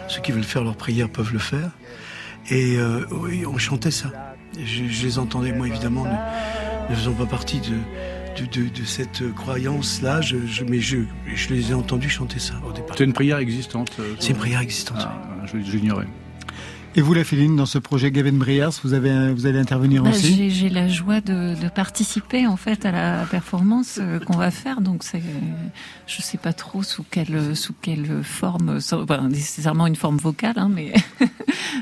[0.10, 1.70] Ceux qui veulent faire leur prière peuvent le faire.
[2.50, 4.12] Et euh, oui, on chantait ça.
[4.62, 7.76] Je, je les entendais, moi évidemment, ne, ne faisant pas partie de,
[8.38, 11.00] de, de, de cette croyance-là, je, je, mais je,
[11.34, 12.96] je les ai entendus chanter ça au départ.
[12.98, 13.92] C'est une prière existante.
[14.00, 14.98] euh, C'est une prière existante.
[15.02, 16.08] Ah, je- J'ignorais.
[16.96, 20.12] Et vous, la Féline, dans ce projet Gavin Briars, vous, avez, vous allez intervenir Bah,
[20.12, 24.52] aussi j'ai, la joie de, de participer en fait à la performance euh, qu'on va
[24.52, 24.80] faire.
[24.80, 25.24] Donc c'est,
[26.06, 30.54] je sais pas trop sous quelle sous quelle forme, sans- pas nécessairement une forme vocale,
[30.58, 30.94] hein, mais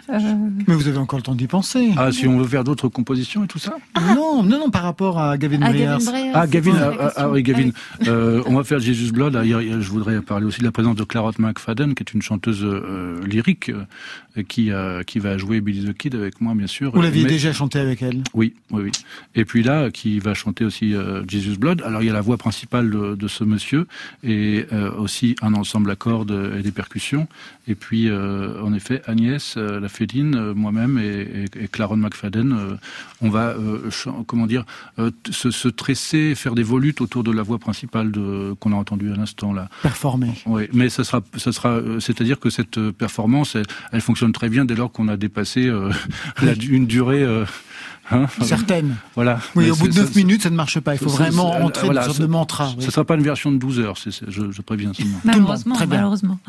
[0.10, 0.20] euh,
[0.68, 1.92] Mais vous avez encore le temps d'y penser.
[1.98, 3.76] Ah, si on veut faire d'autres compositions et tout ça
[4.16, 6.00] Non, non, non, par rapport à Gavin ah, Briars.
[6.34, 7.64] Ah, Gavin, la ah, ah, oui, Gavin.
[7.64, 7.74] oui.
[8.08, 9.36] Euh, on va faire Jesus Blood.
[9.36, 12.64] Ah, je voudrais parler aussi de la présence de Clarotte McFadden, qui est une chanteuse
[12.64, 13.72] euh, lyrique,
[14.38, 16.92] euh, qui, euh, qui va jouer Billy the Kid avec moi, bien sûr.
[16.94, 18.92] Vous l'aviez Mais- déjà chanté avec elle Oui, oui, oui.
[19.36, 21.82] Et puis là, qui va chanter aussi euh, Jesus Blood.
[21.86, 23.88] Alors il y a la voix principale de, de ce monsieur
[24.24, 27.28] et euh, aussi un ensemble à cordes et des percussions.
[27.68, 31.98] Et puis euh, en effet Agnès, euh, la féline, euh, moi-même et, et, et Claron
[31.98, 32.76] McFadden, euh,
[33.22, 33.90] on va euh,
[34.28, 34.66] comment dire
[35.00, 38.76] euh, se, se tresser, faire des volutes autour de la voix principale de qu'on a
[38.76, 39.70] entendue à l'instant là.
[39.82, 40.32] performer.
[40.46, 44.32] Oui, mais ça sera, ça sera, euh, c'est-à-dire que cette euh, performance, elle, elle fonctionne
[44.32, 45.92] très bien dès lors qu'on a dépassé euh,
[46.70, 47.26] une durée.
[48.12, 48.96] Hein, Certaines.
[49.16, 49.40] voilà.
[49.56, 50.94] Oui, Mais au bout de c'est- 9 c'est- minutes, ça ne marche pas.
[50.96, 52.74] Il faut vraiment entrer voilà, dans une sorte de mantra.
[52.80, 55.20] Ce ne sera pas une version de 12 heures, je, je préviens seulement.
[55.24, 55.98] Malheureusement, très bien.
[55.98, 56.40] malheureusement.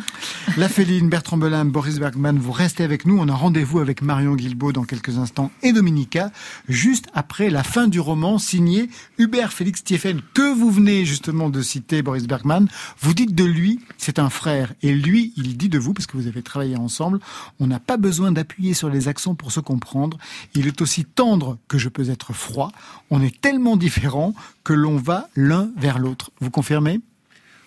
[0.57, 3.18] La Féline, Bertrand Belin, Boris Bergman, vous restez avec nous.
[3.18, 6.31] On a rendez-vous avec Marion Guilbault dans quelques instants et Dominica,
[6.68, 11.62] juste après la fin du roman signé Hubert Félix Thieffen, que vous venez justement de
[11.62, 12.68] citer, Boris Bergman.
[13.01, 14.72] Vous dites de lui, c'est un frère.
[14.83, 17.20] Et lui, il dit de vous, parce que vous avez travaillé ensemble,
[17.61, 20.18] on n'a pas besoin d'appuyer sur les accents pour se comprendre.
[20.55, 22.73] Il est aussi tendre que je peux être froid.
[23.11, 24.35] On est tellement différents
[24.65, 26.31] que l'on va l'un vers l'autre.
[26.41, 27.01] Vous confirmez?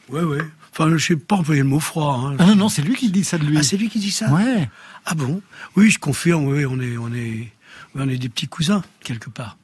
[0.10, 0.42] Ouais, ouais.
[0.72, 2.22] Enfin, je sais pas employer le mot froid.
[2.26, 2.36] Hein.
[2.40, 3.58] Ah non, non, c'est lui qui dit ça de lui.
[3.58, 4.30] Ah, c'est lui qui dit ça?
[4.32, 4.70] Ouais.
[5.06, 5.42] Ah bon?
[5.76, 7.52] Oui, je confirme, oui, on est, on est,
[7.94, 9.58] oui, on est des petits cousins, quelque part.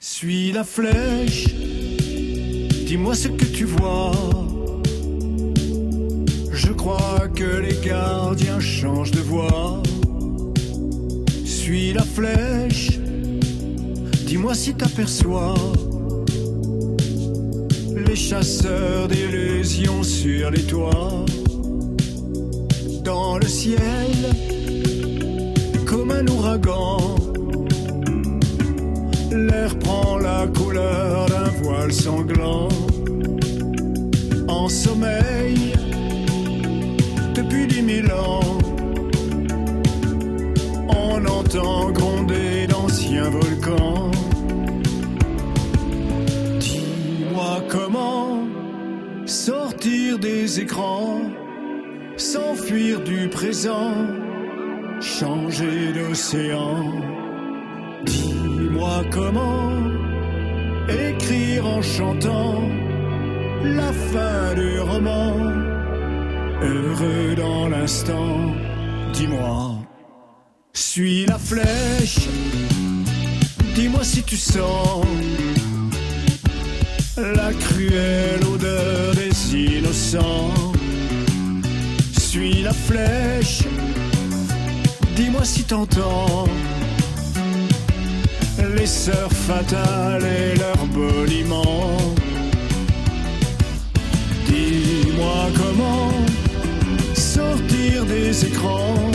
[0.00, 1.46] Suis la flèche,
[2.86, 4.12] dis-moi ce que tu vois.
[6.52, 9.80] Je crois que les gardiens changent de voix.
[11.44, 12.91] Suis la flèche,
[14.32, 15.54] dis-moi si t'aperçois
[17.94, 21.26] les chasseurs d'illusions sur les toits.
[23.04, 24.10] Dans le ciel,
[25.84, 27.14] comme un ouragan.
[29.32, 32.68] L'air prend la couleur d'un voile sanglant.
[34.48, 35.74] En sommeil,
[37.34, 38.40] depuis dix mille ans,
[40.88, 41.92] on entend
[49.82, 51.22] sortir des écrans,
[52.16, 53.94] s'enfuir du présent,
[55.00, 57.02] changer d'océan.
[58.04, 59.72] Dis-moi comment
[60.88, 62.62] écrire en chantant
[63.64, 65.36] la fin du roman,
[66.62, 68.54] heureux dans l'instant.
[69.12, 69.78] Dis-moi,
[70.72, 72.28] suis la flèche,
[73.74, 75.04] dis-moi si tu sens
[77.16, 79.21] la cruelle odeur des
[79.52, 80.72] innocents.
[82.18, 83.62] Suis la flèche,
[85.14, 86.46] dis-moi si t'entends
[88.76, 91.96] les sœurs fatales et leurs boniments.
[94.46, 96.12] Dis-moi comment
[97.14, 99.10] sortir des écrans,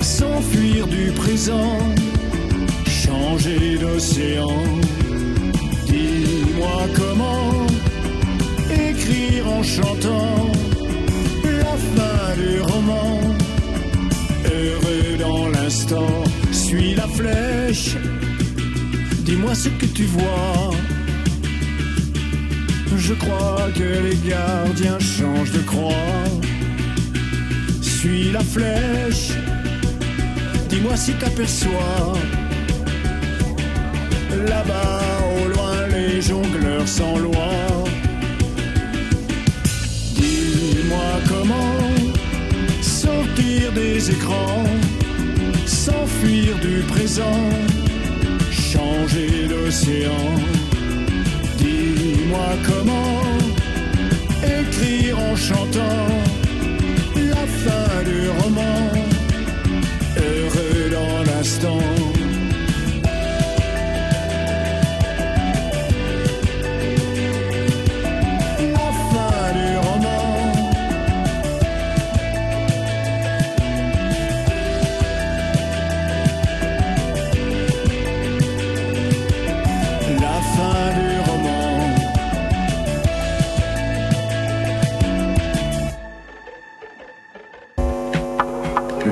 [0.00, 1.78] s'enfuir du présent,
[2.86, 4.62] changer d'océan.
[5.86, 6.99] Dis-moi comment
[9.60, 10.46] en chantant
[11.44, 13.20] la fin du roman.
[14.46, 16.12] Heureux dans l'instant,
[16.50, 17.96] suis la flèche.
[19.26, 20.70] Dis-moi ce que tu vois.
[22.96, 26.24] Je crois que les gardiens changent de croix.
[27.82, 29.32] Suis la flèche.
[30.70, 32.14] Dis-moi si t'aperçois.
[34.48, 35.02] Là-bas,
[35.36, 37.50] au loin, les jongleurs sans loi.
[40.90, 44.64] Dis-moi comment sortir des écrans,
[45.64, 47.48] s'enfuir du présent,
[48.50, 50.34] changer d'océan.
[51.58, 53.22] Dis-moi comment
[54.42, 56.08] écrire en chantant
[57.14, 58.90] la fin du roman,
[60.16, 61.99] heureux dans l'instant.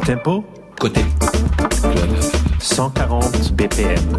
[0.09, 0.43] Tempo?
[0.81, 1.03] Côté
[2.61, 4.19] 140 BPM.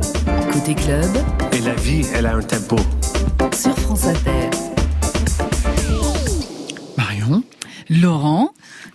[0.54, 1.10] Côté club,
[1.52, 2.75] Et la vie, elle a un tempo.
[3.52, 4.52] sur France Inter.
[6.95, 7.41] Marion
[7.89, 8.52] Laurent,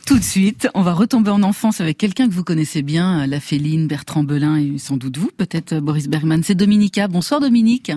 [0.07, 3.41] tout de suite, on va retomber en enfance avec quelqu'un que vous connaissez bien, la
[3.41, 6.45] Féline, Bertrand Belin et sans doute vous, peut-être euh, Boris Bergman.
[6.45, 7.09] C'est Dominica.
[7.09, 7.91] Bonsoir Dominique.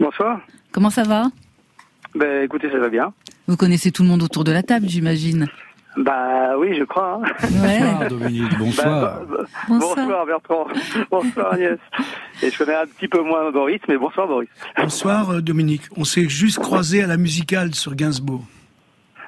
[0.00, 0.40] Bonsoir.
[0.72, 1.30] Comment ça va?
[2.16, 3.12] Ben écoutez, ça va bien.
[3.46, 5.46] Vous connaissez tout le monde autour de la table, j'imagine.
[5.98, 7.20] Bah oui, je crois.
[7.22, 7.28] hein.
[7.42, 9.00] Bonsoir Dominique, bonsoir.
[9.00, 10.26] Bah, bah, bonsoir.
[10.26, 10.66] Bertrand.
[11.10, 11.78] bonsoir Agnès.
[12.42, 14.48] Et je connais un petit peu moins Boris, mais bonsoir Boris.
[14.76, 15.82] Bonsoir euh, Dominique.
[15.96, 18.44] On s'est juste croisé à la musicale sur Gainsbourg.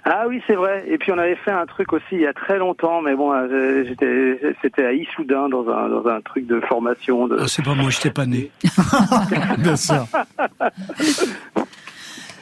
[0.04, 0.85] Ah oui, c'est vrai.
[0.88, 3.33] Et puis on avait fait un truc aussi il y a très longtemps, mais bon,
[3.33, 7.28] euh, j'étais, c'était à Issoudun dans un dans un truc de formation.
[7.28, 7.37] De...
[7.38, 8.50] Ah, c'est pas moi, je t'ai pas né.
[9.59, 10.06] Bien sûr.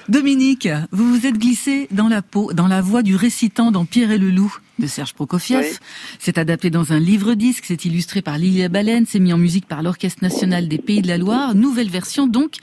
[0.09, 4.11] Dominique, vous vous êtes glissé dans la peau, dans la voix du récitant dans Pierre
[4.11, 5.61] et le loup de Serge Prokofiev.
[5.61, 5.77] Oui.
[6.19, 9.83] C'est adapté dans un livre-disque, c'est illustré par Lilia Baleine, c'est mis en musique par
[9.83, 12.55] l'Orchestre National des Pays de la Loire, nouvelle version donc.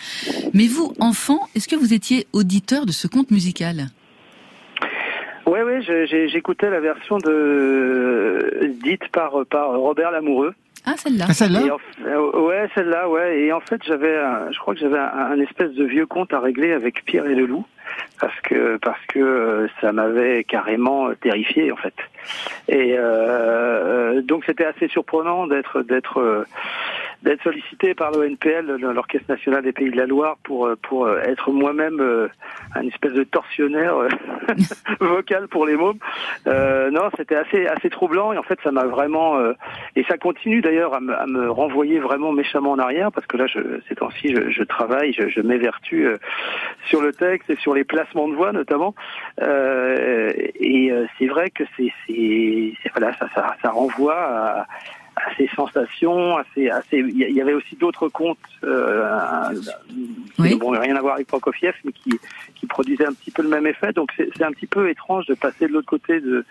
[0.55, 3.89] Mais vous, enfant, est-ce que vous étiez auditeur de ce conte musical?
[5.45, 5.81] Ouais, ouais,
[6.27, 10.55] j'écoutais la version de dite par par Robert Lamoureux.
[10.85, 11.25] Ah, celle-là.
[11.29, 11.59] Ah, celle-là
[12.05, 13.39] euh, ouais, celle-là, ouais.
[13.41, 16.33] Et en fait, j'avais, un- je crois que j'avais un, un espèce de vieux compte
[16.33, 17.65] à régler avec Pierre et le loup,
[18.19, 21.93] parce que parce que euh, ça m'avait carrément euh, terrifié en fait.
[22.67, 23.01] Et euh,
[24.17, 26.45] euh, donc c'était assez surprenant d'être d'être euh,
[27.23, 31.19] d'être sollicité par l'ONPL, l'Orchestre national des Pays de la Loire, pour euh, pour euh,
[31.23, 32.27] être moi-même euh,
[32.75, 33.95] un espèce de tortionnaire
[34.99, 35.97] vocal pour les mômes.
[36.47, 39.53] Euh, non, c'était assez assez troublant et en fait ça m'a vraiment euh,
[39.95, 43.47] et ça continue d'ailleurs à à me renvoyer vraiment méchamment en arrière parce que là
[43.47, 46.17] je, ces temps-ci je, je travaille, je, je m'évertue euh,
[46.87, 48.93] sur le texte et sur les placements de voix notamment
[49.41, 54.65] et c'est vrai que c'est- voilà ça, ça ça renvoie à
[55.27, 59.49] à ces sensations, à ces- il y avait aussi d'autres contes euh,
[60.35, 60.57] qui Oui.
[60.57, 62.19] n'ont rien à voir avec Prokofiev, mais qui,
[62.55, 63.91] qui produisaient un petit peu le même effet.
[63.93, 66.45] Donc c'est un petit peu étrange de passer de l'autre côté de,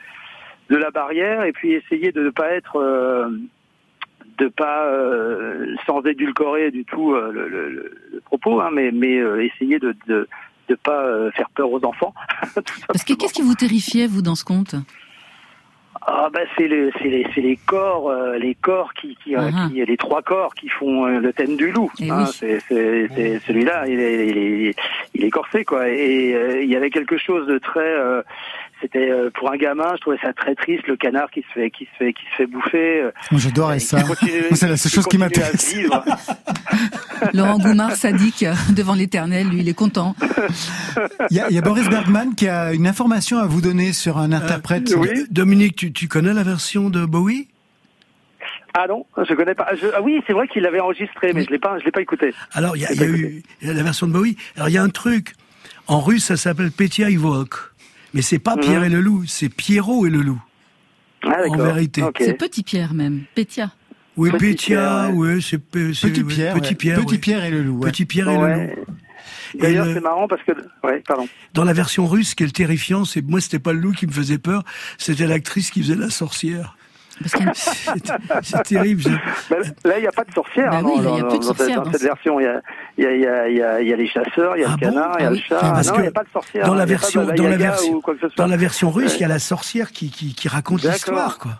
[0.70, 3.29] de la barrière et puis essayer de ne pas être euh,
[4.39, 8.91] de pas euh, sans édulcorer du tout euh, le, le- le- le propos, hein, mais
[8.93, 9.14] mais
[9.47, 10.27] essayer de de
[10.68, 12.14] de pas faire peur aux enfants.
[12.89, 14.75] Parce que qu'est-ce qui vous terrifiait, vous, dans ce conte?
[16.07, 19.48] Ah bah c'est les c'est les c'est les corps euh, les corps qui qui, Ah.
[19.70, 21.90] qui- les trois corps qui font euh, le thème du loup.
[21.98, 22.32] Eh hein, oui.
[22.38, 24.38] c'est c'est c'est celui-là il est il
[24.68, 24.74] est
[25.14, 28.22] il est corsé quoi et euh, il y avait quelque chose de très euh,
[28.85, 31.70] c'était euh, pour un gamin je trouvais ça très triste le canard qui se fait
[31.70, 33.01] qui se fait qui se fait bouffer.
[33.01, 33.99] euh, Moi, j'adorais ça.
[34.53, 35.74] C'est la seule chose qui m'intéresse.
[37.32, 40.14] Laurent Goumard, sadique, euh, devant l'éternel, lui, il est content.
[41.30, 43.93] Il y, a, il y a Boris Bergman qui a une information à vous donner
[43.93, 44.93] sur un interprète.
[44.93, 47.49] Euh, Dominique, tu, tu connais la version de Bowie?
[48.76, 49.68] Ah non, je connais pas.
[49.80, 52.03] Je- ah oui, c'est vrai qu'il l'avait enregistré, mais je l'ai pas, je l'ai pas
[52.03, 52.35] écouté.
[52.53, 54.37] Alors, il y a, il y a eu la version de Bowie.
[54.57, 55.35] Alors, il y a un truc.
[55.87, 57.55] En russe, ça s'appelle Petia Ivok.
[58.15, 58.87] Mais c'est pas Pierre Mhm.
[58.87, 60.41] et le loup, c'est Pierrot et le loup.
[61.25, 62.03] Ah, en vérité.
[62.19, 63.23] C'est Petit Pierre, même.
[63.35, 63.73] Pétia.
[64.17, 66.75] Oui, Pierre, ouais, c'est pe- c'est- Petit Pierre, Petit.
[66.77, 67.19] Pierre, Petit.
[67.19, 67.79] Pierre et le loup.
[67.81, 67.91] ouais.
[67.91, 68.57] Petit Pierre et Ouais.
[68.57, 68.87] le loup.
[69.55, 70.53] Et D'ailleurs, le- c'est marrant parce que,
[70.87, 71.27] ouais, pardon.
[71.55, 73.93] dans la version russe, ce qui est le terrifiant, c'est moi, c'était pas le loup
[73.93, 74.62] qui me faisait peur,
[74.99, 76.77] c'était l'actrice qui faisait la sorcière.
[77.25, 77.39] C'est-
[78.43, 79.03] C'est terrible.
[79.03, 80.71] je- Bah, là, il n'y a pas de sorcière.
[80.71, 81.93] Bah hein, oui, dans, il y a dans- plus de dans cette- sorcière dans dans
[81.93, 82.41] cette ce- version.
[82.41, 82.61] Il y a,
[82.99, 84.61] il y, a, il y, a, il y, a, il y a les chasseurs, il
[84.62, 85.59] y a Ah le bon canard, il y a Ah le chat.
[85.61, 86.67] Parce non, que il n'y a pas de sorcière.
[86.67, 88.03] dans hein, la version, dans la version,
[88.37, 89.19] dans la version russe, Ouais.
[89.19, 91.53] il y a la sorcière qui, qui, qui raconte l'histoire, quoi.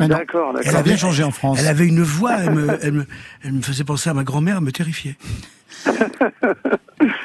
[0.00, 0.08] Ah.
[0.08, 1.58] D'accord, Ça a bien changé en France.
[1.60, 3.06] Elle avait une voix, elle me, elle me,
[3.44, 5.16] elle me faisait penser à ma grand-mère, elle me terrifiait.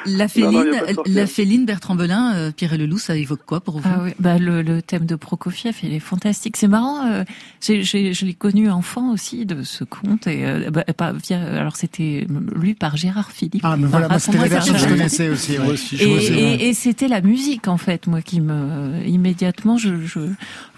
[0.06, 3.40] La Non, non, féline, la féline Bertrand Belin, euh, Pierre et le loup, ça évoque
[3.44, 3.88] quoi pour vous?
[3.92, 6.56] Ah oui, bah le, le thème de Prokofiev, il est fantastique.
[6.56, 7.06] C'est marrant.
[7.06, 7.24] euh,
[7.60, 10.84] j'ai, j'ai, je l'ai connu enfant aussi de ce conte et euh, bah.
[11.32, 13.62] Alors c'était lu par Gérard Philippe.
[13.64, 15.58] Ah, mais voilà, moi, c'était la Raconte-moi version que je connaissais aussi.
[15.58, 15.66] ouais.
[15.68, 20.20] Aussi, je Et, et, c'était la musique en fait, moi qui me immédiatement je, je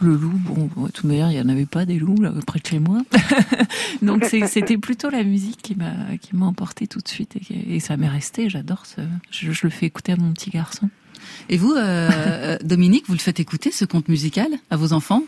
[0.01, 0.33] le loup.
[0.45, 2.79] Bon, de toute manière, il y en avait pas des loups là près de chez
[2.81, 2.99] moi,
[4.03, 7.77] donc c'est- c'était plutôt la musique qui m'a qui m'a emporté tout de suite et,
[7.77, 8.49] et ça m'est resté.
[8.51, 9.01] J'adore ce.
[9.31, 10.89] Je, je le fais écouter à mon petit garçon.
[11.49, 15.23] Et vous, euh, Dominique, vous le faites écouter ce conte musical à vos enfants?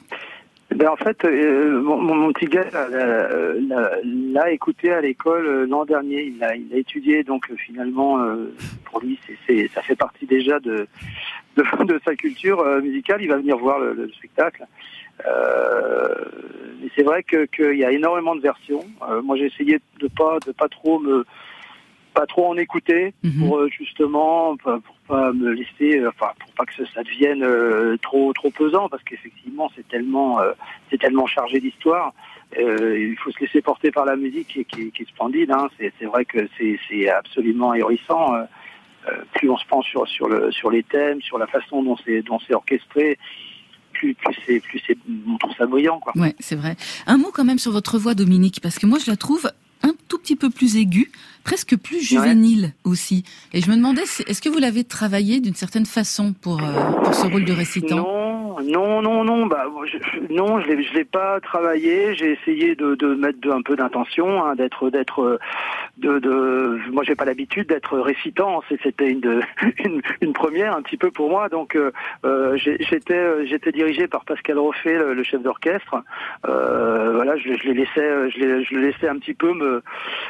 [0.74, 6.24] Ben, en fait, euh, mon, petit gars l'a- écouté à l'école euh, l'an dernier.
[6.24, 8.52] Il l'a il l'a étudié, donc finalement, euh,
[8.84, 10.86] pour lui, c'est ça fait partie déjà de,
[11.56, 13.22] de, de sa culture musicale.
[13.22, 14.64] Il va venir voir le, le spectacle.
[15.28, 16.14] Euh,
[16.96, 18.84] c'est vrai que qu'il y a énormément de versions.
[19.22, 21.24] Moi, j'ai essayé de pas de pas trop me
[22.14, 23.40] pas trop en écouter Mhm.
[23.40, 27.42] pour euh, justement pas- pour pas me laisser euh, enfin pour pas que ça, devienne
[27.42, 30.38] euh, trop trop pesant parce qu'effectivement c'est tellement
[30.90, 32.12] c'est tellement chargé d'histoire
[32.58, 35.50] euh, il faut se laisser porter par la musique qui, est- qui, qui est splendide
[35.50, 35.68] hein.
[35.78, 38.44] c'est c'est vrai que c'est c'est absolument ahurissant euh,
[39.08, 41.96] euh, plus on se penche sur sur le sur les thèmes sur la façon dont
[42.04, 43.18] c'est dont c'est orchestré
[43.92, 44.96] plus plus c'est plus c'est
[45.28, 46.76] on trouve ça brillant quoi Ouais, c'est vrai.
[47.06, 49.50] Un mot quand même sur votre voix, Dominique, parce que moi je la trouve
[49.82, 51.10] un tout petit peu plus aiguë,
[51.44, 53.24] presque plus juvénile aussi.
[53.52, 57.14] Et je me demandais, est-ce que vous l'avez travaillé d'une certaine façon pour, euh, pour
[57.14, 57.96] ce rôle de récitant?
[57.96, 58.23] Non,
[58.66, 59.46] non, non, non.
[59.46, 59.98] Bah, je,
[60.32, 62.14] non, je l'ai, je l'ai pas travaillé.
[62.14, 65.38] J'ai essayé de, de mettre de- un peu d'intention, hein, d'être, d'être, euh,
[65.98, 66.78] de, de.
[66.90, 68.62] Moi, j'ai pas l'habitude d'être récitant.
[68.82, 69.42] C'était une,
[69.84, 71.48] une, une première, un petit peu pour moi.
[71.48, 71.90] Donc, euh,
[72.24, 75.96] euh, j'étais, euh, j'étais dirigé par Pascal Roffet, le, chef d'orchestre.
[76.48, 79.82] Euh, voilà, je, je les laissais, je, je le laissais un petit peu me,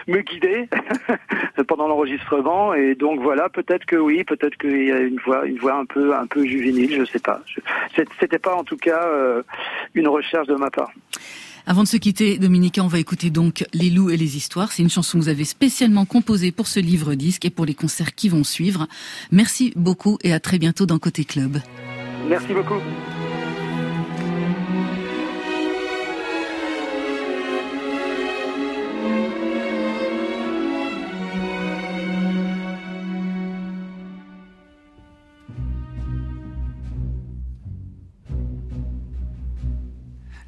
[0.09, 0.69] me guider
[1.69, 2.75] pendant l'enregistrement.
[2.75, 5.85] Et donc voilà, peut-être que oui, peut-être qu'il y a une voix, une voix un
[5.87, 6.95] peu, un peu juvénile.
[6.99, 7.41] Je sais pas.
[8.25, 9.43] C'était pas en tout cas euh,
[9.93, 10.91] une recherche de ma part.
[11.67, 14.73] Avant de se quitter, Dominique, on va écouter donc Les loups et les histoires.
[14.73, 17.75] C'est une chanson que vous avez spécialement composée pour ce livre disque et pour les
[17.75, 18.87] concerts qui vont suivre.
[19.31, 21.59] Merci beaucoup et à très bientôt dans Côté Club.
[22.27, 22.81] Merci beaucoup.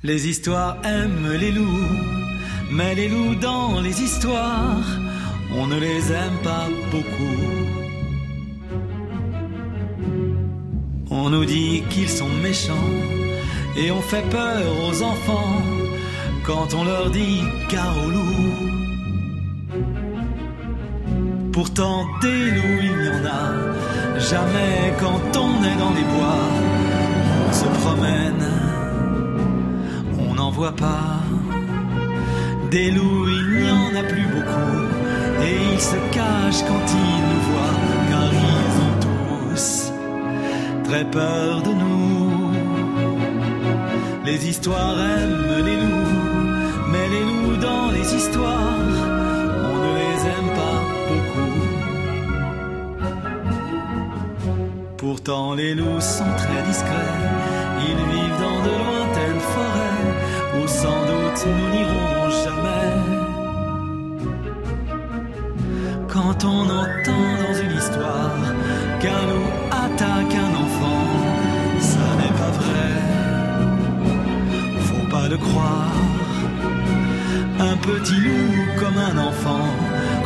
[0.06, 1.90] Les histoires aiment les loups,
[2.70, 4.86] mais les loups dans les histoires,
[5.52, 7.42] on ne les aime pas beaucoup.
[11.10, 12.92] On nous dit qu'ils sont méchants
[13.76, 15.60] et on fait peur aux enfants
[16.44, 18.52] quand on leur dit car au loup.
[21.52, 26.44] Pourtant des loups il n'y en a jamais quand on est dans les bois.
[27.48, 28.65] On se promène
[30.64, 31.20] pas.
[32.70, 34.86] Des loups, il n'y en a plus beaucoup,
[35.42, 37.78] et ils se cachent quand ils nous voient,
[38.10, 39.92] car ils ont tous
[40.84, 42.52] très peur de nous.
[44.24, 46.14] Les histoires aiment les loups,
[46.90, 48.88] mais les loups dans les histoires,
[49.70, 51.58] on ne les aime pas beaucoup.
[54.96, 57.35] Pourtant les loups sont très discrets
[61.44, 62.92] nous n'irons jamais.
[66.08, 68.40] Quand on entend dans une histoire
[69.00, 71.06] qu'un loup attaque un enfant,
[71.78, 72.88] ça n'est pas vrai,
[74.88, 75.92] faut pas le croire.
[77.58, 79.66] Un petit loup comme un enfant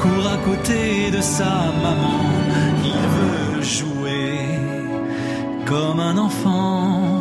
[0.01, 1.55] court à côté de sa
[1.85, 2.21] maman,
[2.85, 4.39] il veut jouer
[5.67, 7.20] comme un enfant.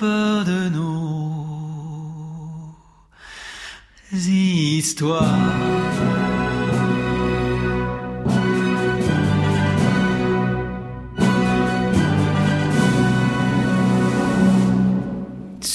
[0.00, 0.60] Peur de.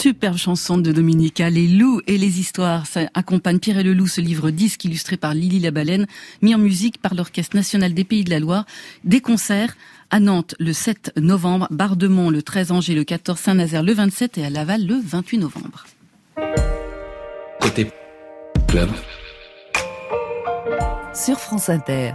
[0.06, 2.86] Superbe chanson de Dominica, Les loups et les histoires.
[2.86, 6.06] Ça accompagne Pierre et le loup, ce livre disque illustré par Lily la Baleine,
[6.42, 8.66] mis en musique par l'Orchestre National des Pays de la Loire.
[9.04, 9.76] Des concerts
[10.10, 14.46] à Nantes le 7 novembre, Bardemont le 13, Angers le 14, Saint-Nazaire le 27 et
[14.46, 15.86] à Laval le 28 novembre.
[17.60, 17.92] Côté
[18.68, 18.90] club.
[21.14, 22.14] Sur France Inter.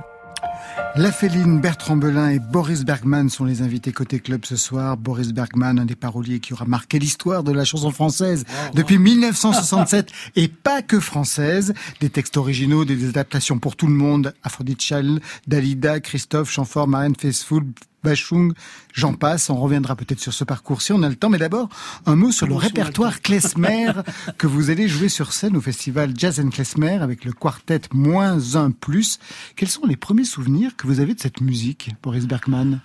[0.97, 4.97] La Féline, Bertrand Belin et Boris Bergman sont les invités côté club ce soir.
[4.97, 10.11] Boris Bergman, un des paroliers qui aura marqué l'histoire de la chanson française depuis 1967
[10.37, 11.75] et pas que française.
[12.01, 14.35] Des textes originaux, des adaptations pour tout le monde.
[14.43, 17.65] Aphrodite Chal, Dalida, Christophe, Chamfort, Marianne Faithfull,
[18.03, 18.53] Bachung,
[18.93, 19.51] j'en passe.
[19.51, 21.31] On reviendra peut-être sur ce parcours si on a le temps.
[21.31, 21.69] Mais d'abord,
[22.07, 23.93] un mot sur le répertoire klezmer
[24.39, 28.57] que vous allez jouer sur scène au festival Jazz and Klezmer avec le quartet moins
[28.57, 29.19] un plus.
[29.57, 32.81] Quels sont les premiers souvenirs que vous avez de cette musique, Boris Bergman?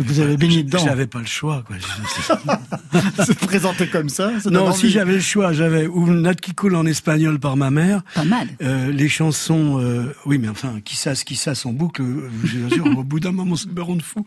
[0.00, 0.78] Vous avez baigné dedans.
[0.84, 1.76] J'avais pas le choix, quoi.
[3.24, 6.86] Se présenter comme ça non, si j'avais le choix, j'avais ou Nat qui coule en
[6.86, 8.02] espagnol par ma mère.
[8.14, 8.48] Pas mal.
[8.62, 12.02] Euh, les chansons, euh, oui, mais enfin, qui sasse, qui sasse en boucle.
[12.02, 14.26] vous assure, au bout d'un moment, c'est me rend fou.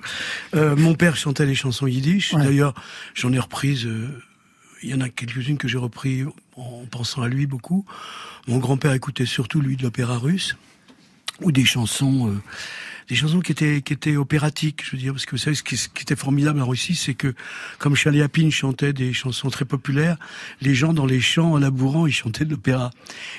[0.56, 2.34] Euh, mon père chantait les chansons yiddish.
[2.34, 2.44] Ouais.
[2.44, 2.74] D'ailleurs,
[3.14, 3.88] j'en ai reprises.
[4.84, 6.24] Il y en a quelques-unes que j'ai repris
[6.56, 7.86] en pensant à lui beaucoup.
[8.48, 10.56] Mon grand-père écoutait surtout lui de l'opéra russe
[11.42, 12.30] ou des chansons.
[12.30, 12.42] euh,
[13.08, 15.64] des chansons qui étaient qui étaient opératiques, je veux dire, parce que vous savez ce
[15.64, 17.34] qui, ce qui était formidable en Russie, c'est que
[17.78, 20.18] comme Chaliapine chantait des chansons très populaires,
[20.62, 22.92] les gens dans les champs en labourant, ils chantaient de l'opéra.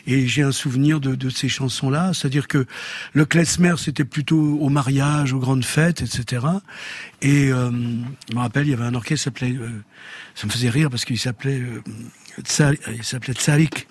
[0.07, 2.67] Et j'ai un souvenir de, de ces chansons-là, c'est-à-dire que
[3.13, 6.47] le klezmer c'était plutôt au mariage, aux grandes fêtes, etc.
[7.23, 7.71] Et euh,
[8.31, 9.83] je me rappelle, il y avait un orchestre qui s'appelait, euh,
[10.35, 11.83] ça me faisait rire parce qu'il s'appelait euh,
[12.39, 13.87] il s'appelait Tsarik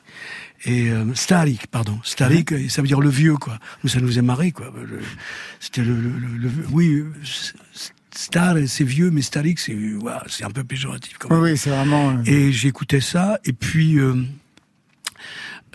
[0.66, 3.60] et euh, Starik, pardon, Starik, et ça veut dire le vieux, quoi.
[3.84, 4.74] Nous, ça nous est marré, quoi.
[5.60, 7.14] C'était le, le, le- le- oui, euh,
[8.16, 11.42] Star, c'est vieux, mais Starik, c'est, ouah, c'est un peu péjoratif, quand même.
[11.42, 12.12] oui, c'est vraiment.
[12.12, 14.24] euh, Et j'écoutais ça, et puis euh,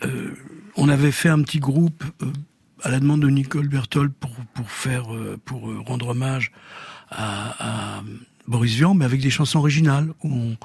[0.04, 0.30] euh,
[0.76, 2.26] on avait fait un petit groupe euh,
[2.82, 5.04] à la demande de Nicole Berthold pour pour faire
[5.44, 6.50] pour rendre hommage
[7.10, 8.02] à, à
[8.50, 10.12] Boris Vian, mais avec des chansons originales.
[10.22, 10.56] Où on,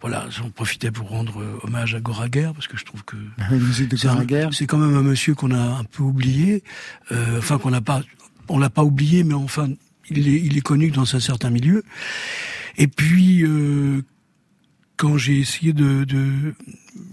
[0.00, 3.16] voilà, j'en profitais pour rendre euh, hommage à Goraguer parce que je trouve que
[4.52, 6.62] c'est quand même un monsieur qu'on a un peu oublié,
[7.10, 8.02] euh, enfin qu'on n'a pas,
[8.48, 9.68] on l'a pas oublié, mais enfin
[10.10, 11.82] il est, il est connu dans un certain milieu.
[12.76, 14.02] Et puis euh,
[14.96, 16.54] quand j'ai essayé de, de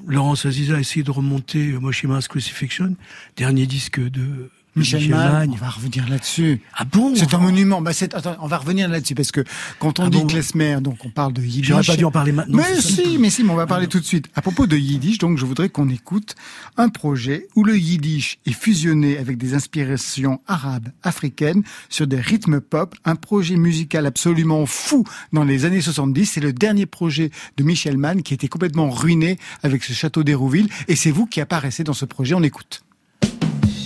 [0.05, 2.95] Laurence Aziza a essayé de remonter Moshima's Crucifixion,
[3.37, 6.61] dernier disque de Michel, Michel Mann, on va revenir là-dessus.
[6.75, 7.81] Ah bon C'est un monument.
[7.81, 9.43] Bah, c'est, attends, on va revenir là-dessus parce que
[9.79, 11.67] quand on Ah dit bon klezmer, donc on parle de yiddish.
[11.67, 13.99] J'aurais pas dû en parler maintenant, Mais si, mais si, mais on va parler tout
[13.99, 14.27] de suite.
[14.33, 16.35] À propos de yiddish, donc je voudrais qu'on écoute
[16.77, 22.61] un projet où le yiddish est fusionné avec des inspirations arabes, africaines, sur des rythmes
[22.61, 22.95] pop.
[23.03, 25.03] Un projet musical absolument fou
[25.33, 26.25] dans les années 70.
[26.25, 30.69] C'est le dernier projet de Michel Mann qui était complètement ruiné avec ce château d'Hérouville.
[30.87, 32.35] Et c'est vous qui apparaissez dans ce projet.
[32.35, 32.83] On écoute.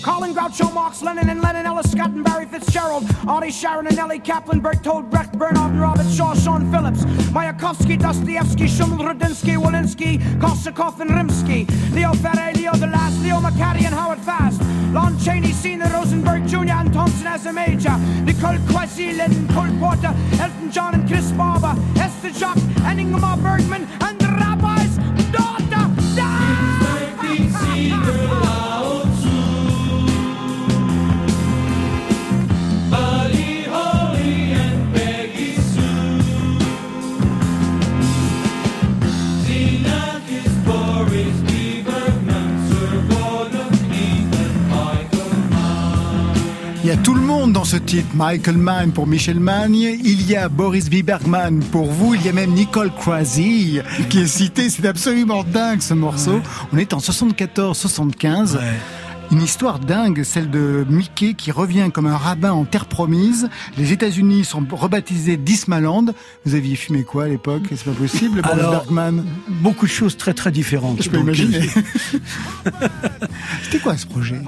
[0.05, 4.19] God Groucho Marx, Lenin and Lennon, Ellis Scott and Barry Fitzgerald, Artie Sharon and Ellie
[4.19, 7.03] Kaplan, Bertold Brecht, Bernard and Robert Shaw, Sean Phillips,
[7.33, 13.95] Mayakovsky, Dostoevsky, Shuml, Rudinsky, Walensky, Korsakov and Rimsky, Leo Ferre, Leo DeLast, Leo McCarty and
[13.95, 14.61] Howard Fast,
[14.93, 16.69] Lon Chaney, Cena Rosenberg Jr.
[16.69, 21.75] and Thompson as a major, Nicole Quasi, Lennon, Cole Porter, Elton John and Chris Barber,
[21.95, 24.34] Esther Jock and Ingmar Bergman, and
[46.95, 48.07] a tout le monde dans ce titre.
[48.15, 52.31] Michael Mann pour Michel Magne, il y a Boris Biberman pour vous, il y a
[52.31, 53.79] même Nicole Croisy
[54.09, 54.69] qui est citée.
[54.69, 56.41] C'est absolument dingue ce morceau.
[56.71, 58.59] On est en 74-75.
[59.31, 63.49] Une histoire dingue, celle de Mickey qui revient comme un rabbin en terre promise.
[63.77, 66.05] Les États-Unis sont rebaptisés Dismaland.
[66.45, 67.63] Vous aviez fumé quoi à l'époque?
[67.71, 71.01] C'est pas possible, Boris Alors, Bergman Beaucoup de choses très très différentes.
[71.01, 71.67] Je peux imaginer.
[72.67, 72.69] euh,
[73.63, 74.39] C'était quoi ce projet?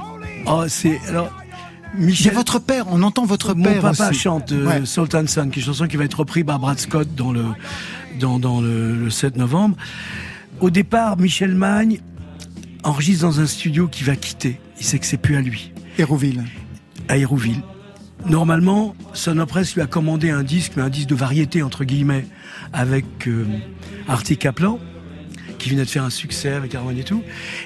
[0.46, 1.32] Oh, c'est alors.
[1.98, 4.20] Il y Michel, a votre père, on entend votre mon père papa aussi.
[4.20, 4.86] chante euh, Ouais.
[4.86, 5.16] Sun, qui
[5.60, 7.44] est une chanson qui va être reprise par Brad Scott dans le
[8.20, 9.76] dans, dans le, le 7 novembre.
[10.60, 12.00] Au départ, Michel Magne
[12.84, 14.60] enregistre dans un studio qu'il va quitter.
[14.80, 15.72] Il sait que c'est plus à lui.
[15.98, 16.44] Hérouville.
[17.10, 17.62] à Hérouville.
[18.26, 22.26] Normalement, Sonopress lui a commandé un disque, mais un disque de variété entre guillemets,
[22.74, 23.46] avec euh,
[24.08, 24.80] Artie Kaplan,
[25.58, 27.24] qui venait de faire un succès avec Harmony et tout.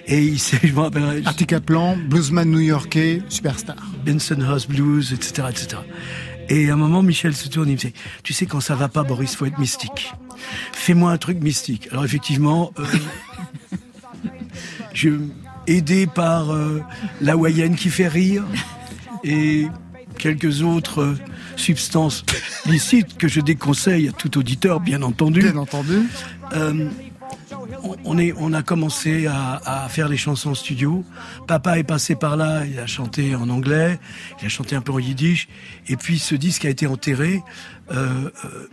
[0.08, 3.78] Et il s'est, je me rappellerai, Artie Kaplan, bluesman new-yorkais, superstar.
[4.06, 5.82] Benson House Blues, etc., etc.
[6.50, 8.90] Et à un moment, Michel se tourne, il me dit, tu sais, quand ça va
[8.90, 10.12] pas, Boris, faut être mystique.
[10.74, 11.88] Fais-moi un truc mystique.
[11.92, 12.84] Alors effectivement, euh,
[14.94, 15.12] je,
[15.68, 16.82] aidé par euh,
[17.22, 18.44] la Hawaïenne qui fait rire
[19.24, 19.68] et
[20.18, 21.18] quelques autres euh,
[21.56, 22.24] substances
[22.66, 25.42] licites que je déconseille à tout auditeur, bien entendu.
[25.42, 26.08] Bien entendu.
[26.54, 26.90] Euh,
[28.06, 31.04] on- est, on a commencé à, à faire des chansons en studio.
[31.48, 34.00] Papa est passé par là, il a chanté en anglais,
[34.42, 35.48] il a chanté un peu en yiddish.
[35.88, 37.42] Et puis ce disque a été enterré.
[37.92, 38.68] Euh, euh,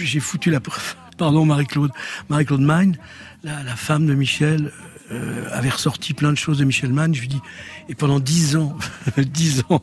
[0.00, 0.60] j'ai foutu la...
[1.18, 1.90] Pardon Marie-Claude.
[2.28, 2.96] Marie-Claude Mine,
[3.42, 4.70] la, la femme de Michel,
[5.10, 7.14] euh, avait ressorti plein de choses de Michel Mann.
[7.14, 7.40] Je lui dis,
[7.88, 8.76] et pendant dix ans,
[9.16, 9.82] dix ans,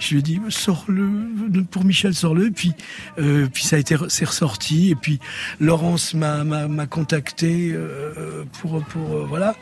[0.00, 2.50] je lui dit, sors-le, pour Michel, sors-le.
[2.50, 2.72] Puis,
[3.18, 4.90] euh, puis ça a été, c'est ressorti.
[4.90, 5.20] Et puis
[5.60, 9.54] Laurence m'a, m'a, contacté euh, pour, pour euh, voilà,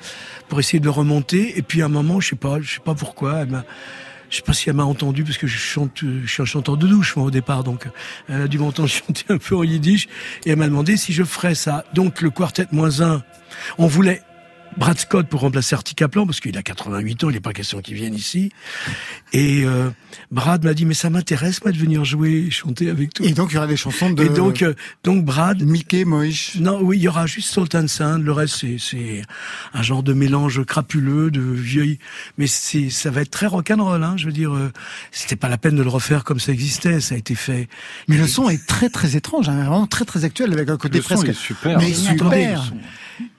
[0.49, 1.59] pour essayer de le remonter.
[1.59, 3.65] Et puis à un moment, je sais pas, je sais pas pourquoi, elle m'a
[4.31, 6.77] je sais pas si elle m'a entendu parce que je chante, je suis un chanteur
[6.77, 7.89] de douche moi au départ, donc
[8.29, 10.07] elle a dû m'entendre chanter un peu en yiddish
[10.47, 11.85] et elle m'a demandé si je ferais ça.
[11.95, 13.25] Donc le quartet moins un,
[13.77, 14.23] on voulait
[14.77, 17.81] Brad Scott pour remplacer Artie Kaplan parce qu'il a 88 ans, il n'est pas question
[17.81, 18.51] qu'il vienne ici.
[19.33, 19.91] Et euh,
[20.31, 23.27] Brad m'a dit mais ça m'intéresse moi de venir jouer, et chanter avec toi.
[23.27, 25.63] Et donc il y aura des chansons de Et donc, euh, donc Brad.
[25.63, 26.53] Mickey Moïse.
[26.59, 28.23] Non, oui, il y aura juste Sultan Sand.
[28.23, 29.23] Le reste, c'est, c'est
[29.75, 31.99] un genre de mélange crapuleux, de vieille.
[32.39, 34.15] Mais c'est, ça va être très rock'n'roll, hein.
[34.17, 34.73] Je veux dire, euh,
[35.11, 37.01] c'était pas la peine de le refaire comme ça existait.
[37.01, 37.69] Ça a été fait.
[38.09, 40.99] Mais le son est très très étrange, hein, vraiment très très actuel avec un côté
[40.99, 41.29] Le son presque.
[41.29, 41.79] est super.
[41.79, 42.73] Mais Attendez, super.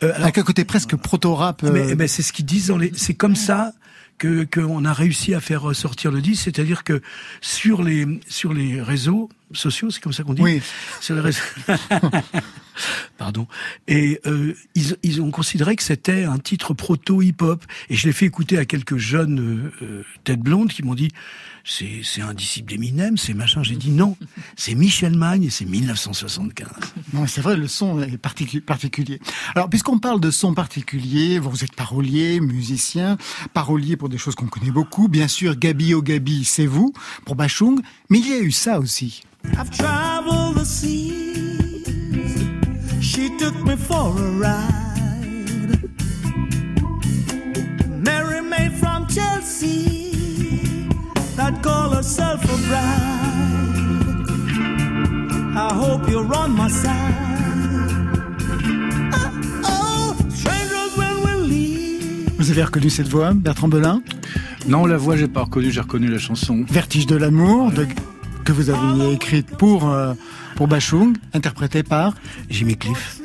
[0.03, 1.63] Euh, alors- avec un côté presque proto-rap.
[1.63, 2.91] euh, Mais, mais c'est ce qu'ils disent dans les.
[2.95, 3.73] C'est comme ça
[4.17, 7.01] que qu'on a réussi à faire ressortir le disque, c'est-à-dire que
[7.41, 10.41] sur les sur les réseaux sociaux, c'est comme ça qu'on dit.
[10.43, 10.61] Oui.
[10.99, 11.39] Sur les réseaux.
[13.17, 13.47] Pardon.
[13.87, 17.63] Et euh, ils, ils ont considéré que c'était un titre proto hip-hop.
[17.89, 21.09] Et je l'ai fait écouter à quelques jeunes euh, euh, têtes blondes qui m'ont dit
[21.63, 23.61] c'est c'est un disciple d'Eminem, c'est machin.
[23.61, 24.17] J'ai dit non,
[24.55, 26.67] c'est Michel Magne et c'est 1975.
[27.13, 29.19] Non, c'est vrai, le son est particu- particulier.
[29.53, 33.17] Alors, puisqu'on parle de son particulier, vous êtes parolier, musicien,
[33.53, 35.07] parolier pour des choses qu'on connaît beaucoup.
[35.07, 36.93] Bien sûr, Gabi au Gabi, c'est vous,
[37.25, 37.79] pour Bachung.
[38.09, 39.21] Mais il y a eu ça aussi.
[39.45, 41.30] I've traveled the seas.
[43.11, 45.79] She took me for a ride.
[48.07, 50.87] Mary Maid from Chelsea
[51.35, 54.27] that call herself a bride.
[55.57, 57.15] I hope you're on my side.
[59.65, 62.31] Oh, strangers when we leave.
[62.37, 64.01] Vous avez reconnu cette voix, Bertrand Belin?
[64.67, 66.63] Non, la voix, j'ai pas reconnu, j'ai reconnu la chanson.
[66.69, 67.87] Vertige de l'amour, de-
[68.45, 70.13] que vous aviez écrite pour, euh,
[70.55, 72.13] pour Bachung, interprétée par
[72.49, 73.19] Jimmy Cliff.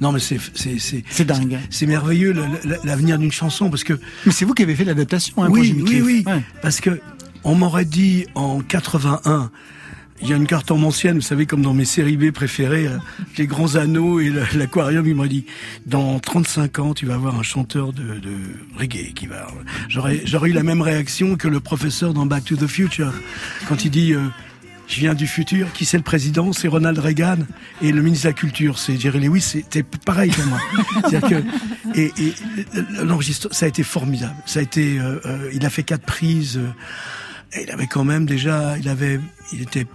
[0.00, 1.58] Non, mais c'est c'est c'est C'est dingue.
[1.70, 3.94] C'est merveilleux le- le- l'avenir d'une chanson parce que
[4.26, 6.04] Mais c'est vous qui avez fait l'adaptation hein, pour oui Jimmy oui Cliff.
[6.04, 6.42] oui Ouais.
[6.62, 7.00] parce que
[7.44, 9.50] on m'aurait dit en 81
[10.20, 12.88] il y a une carte en ancienne, vous savez, comme dans mes séries B préférées,
[12.88, 12.98] euh,
[13.36, 15.44] les grands anneaux et la- l'aquarium, il m'a dit,
[15.86, 18.32] dans 35 ans, tu vas avoir un chanteur de, de
[18.76, 19.46] reggae qui va...
[19.88, 23.12] J'aurais, j'aurais eu la même réaction que le professeur dans Back to the Future,
[23.68, 24.22] quand il dit, euh,
[24.88, 26.52] je viens du futur, qui c'est le président?
[26.52, 27.36] C'est Ronald Reagan,
[27.82, 30.58] et le ministre de la Culture, c'est Jerry Lewis, c'était pareil pour moi.
[31.08, 32.32] C'est-à-dire que, et, et
[33.04, 34.34] l'enregistrement, ça a été formidable.
[34.46, 36.70] Ça a été, euh, euh, il a fait quatre prises, euh,
[37.52, 39.20] et il avait quand même déjà, il avait,
[39.52, 39.86] il était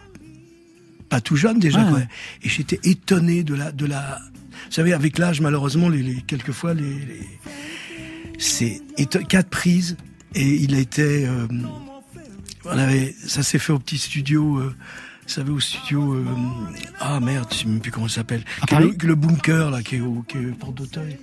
[1.10, 1.84] pas tout jeune déjà.
[1.92, 2.08] Ouais.
[2.44, 4.20] Et j'étais étonné de la, de la.
[4.68, 7.30] Vous savez, avec l'âge, malheureusement, les, les quelquefois, les, les-
[8.40, 8.82] c'est
[9.30, 9.98] quatre prises
[10.36, 11.26] et il était.
[11.28, 11.48] euh,
[12.66, 14.58] on avait, ça s'est fait au petit studio.
[14.60, 14.76] euh,
[15.24, 16.14] vous savez, au studio.
[16.16, 16.26] euh,
[17.00, 18.44] ah merde, je sais même plus comment ça s'appelle.
[18.80, 21.18] Le, le bunker là, qui est au, qui est Porte d'Auteuil.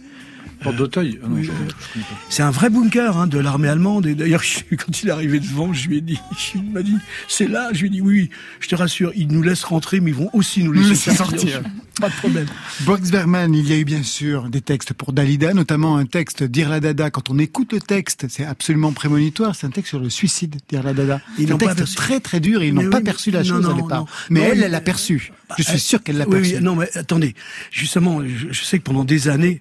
[0.63, 2.01] Porte d'Auteuil Ah oui, euh, pas.
[2.29, 4.07] c'est un vrai bunker hein, de l'armée allemande.
[4.07, 6.19] Et d'ailleurs, quand il est arrivé devant, je lui ai dit,
[6.55, 6.97] il m'a dit,
[7.29, 7.71] c'est là.
[7.73, 8.31] Je lui ai dit, oui, oui,
[8.61, 11.39] je te rassure, ils nous laissent rentrer, mais ils vont aussi nous laisser, sortir.
[11.41, 11.63] sortir.
[12.01, 12.47] Pas de problème.
[12.81, 16.43] Boris Bergman, il y a eu bien sûr des textes pour Dalida, notamment un texte
[16.43, 17.11] d'Irla Dada.
[17.11, 19.55] Quand on écoute le texte, c'est absolument prémonitoire.
[19.55, 21.21] C'est un texte sur le suicide d'Irla Dada.
[21.39, 21.95] Ils C'est un n'ont pas texte perçu.
[21.97, 24.01] très très dur et ils n'ont oui, pas perçu la non, chose non, au départ.
[24.01, 24.07] non.
[24.31, 25.31] Mais Non, elle, mais- elle l'a perçu.
[25.59, 26.55] Je suis sûr qu'elle l'a oui, perçu.
[26.57, 27.35] Oui, non, mais attendez.
[27.71, 29.61] Justement, je, je sais que pendant des années,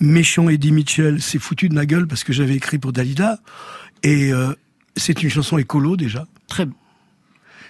[0.00, 3.38] méchant Eddie Mitchell s'est foutu de ma gueule parce que j'avais écrit pour Dalida.
[4.02, 4.52] Et euh,
[4.96, 6.26] c'est une chanson écolo déjà.
[6.48, 6.66] Très.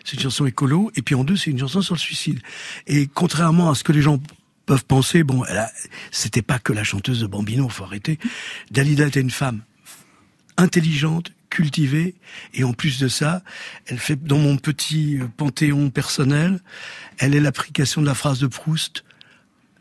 [0.05, 0.90] C'est une chanson écolo.
[0.96, 2.40] Et puis en deux, c'est une chanson sur le suicide.
[2.86, 4.20] Et contrairement à ce que les gens
[4.66, 5.70] peuvent penser, bon, elle a-
[6.11, 8.18] c'était pas que la chanteuse de Bambino, faut arrêter.
[8.70, 9.62] Dalida était une femme
[10.57, 12.14] intelligente, cultivée,
[12.55, 13.42] et en plus de ça,
[13.86, 16.61] elle fait dans mon petit euh, panthéon personnel,
[17.18, 19.05] elle est l'application de la phrase de Proust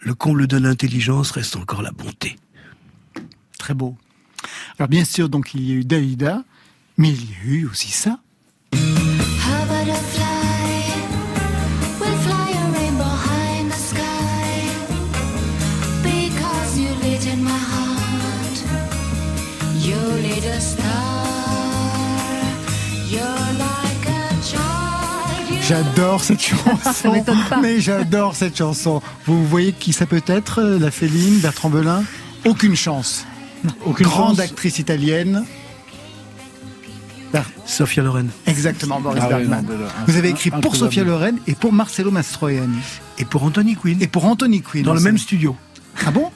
[0.01, 2.35] le comble de l'intelligence reste encore la bonté.
[3.57, 3.95] Très beau.
[4.77, 6.43] Alors bien sûr, donc il y a eu Dalida,
[6.97, 8.19] mais il y a eu aussi ça.
[8.73, 8.77] A
[9.67, 10.23] butterfly
[11.99, 12.51] will fly
[25.71, 27.23] J'adore cette chanson.
[27.61, 29.01] Mais j'adore cette chanson.
[29.25, 32.03] Vous voyez qui ça peut être euh, La Féline, Bertrand Belin?
[32.43, 33.25] Aucune chance.
[33.85, 34.39] Aucune Grande chance.
[34.41, 35.45] actrice italienne.
[37.65, 38.27] Sophia Loren.
[38.47, 39.65] Exactement, Boris Ah Bergman.
[39.65, 39.75] non,
[40.07, 40.75] Vous avez écrit pour.
[40.75, 42.79] Sophia Loren et pour Marcello Mastroianni.
[43.17, 44.01] Et pour Anthony Quinn.
[44.01, 44.83] Et pour Anthony Quinn.
[44.83, 45.55] Dans le même studio.
[46.05, 46.29] Ah bon?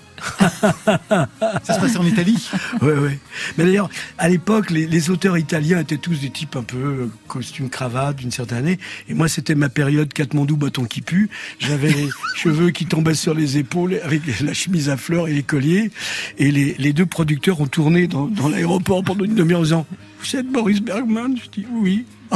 [1.64, 2.50] Ça se passait en Italie
[2.82, 3.20] Ouais, ouais.
[3.58, 7.12] Mais d'ailleurs, à l'époque, les, les auteurs italiens étaient tous des types un peu euh,
[7.28, 8.80] costume cravate d'une certaine année.
[9.10, 11.30] Et moi, c'était ma période Katmandou bâton qui pue.
[11.60, 15.44] J'avais les cheveux qui tombaient sur les épaules avec la chemise à fleurs et les
[15.44, 15.92] colliers.
[16.38, 19.86] Et les, les deux producteurs ont tourné dans, dans l'aéroport pendant une demi-heure en disant
[20.20, 21.36] Vous êtes Boris Bergman?
[21.38, 22.06] Je dis Oui.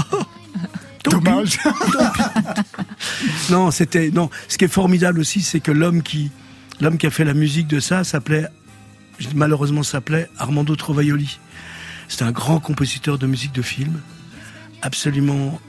[1.06, 1.58] Dommage.
[3.50, 4.30] non, c'était non.
[4.48, 6.30] Ce qui est formidable aussi, c'est que l'homme qui
[6.80, 8.48] l'homme qui a fait la musique de ça s'appelait
[9.36, 11.40] malheureusement s'appelait Armando Trovaioli.
[12.08, 14.00] C'était un grand compositeur de musique de film,
[14.82, 15.60] absolument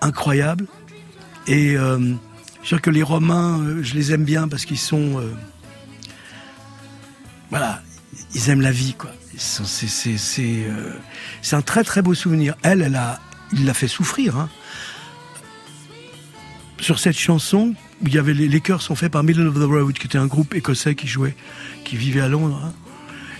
[0.00, 0.66] incroyable.
[1.46, 4.78] Et euh, je suis sûr que les Romains, euh, je les aime bien parce qu'ils
[4.78, 5.32] sont euh,
[7.50, 7.80] voilà,
[8.34, 9.10] ils aiment la vie quoi.
[9.36, 10.66] C'est c'est c'est
[11.40, 12.56] c'est un très très beau souvenir.
[12.62, 13.20] Elle, elle a
[13.52, 14.36] il l'a fait souffrir.
[14.36, 14.48] Hein
[16.80, 19.64] sur cette chanson, il y avait les, les chœurs sont faits par Middle of the
[19.68, 21.34] Road, qui était un groupe écossais qui jouait,
[21.84, 22.60] qui vivait à Londres.
[22.64, 22.72] hein.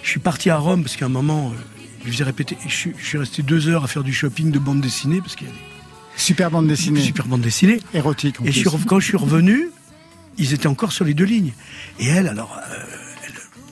[0.03, 1.59] Je suis parti à Rome parce qu'à un moment, euh,
[2.05, 2.57] je faisais répéter.
[2.67, 5.37] Je, suis- je suis resté deux heures à faire du shopping de bande dessinée parce
[5.37, 5.59] qu'il y a des
[6.17, 7.01] Super bande dessinée.
[7.01, 7.81] super bande dessinée.
[7.95, 9.69] Érotique en Et je quand je suis revenu,
[10.39, 11.53] ils étaient encore sur les deux lignes.
[12.01, 12.85] Et elle, alors, euh,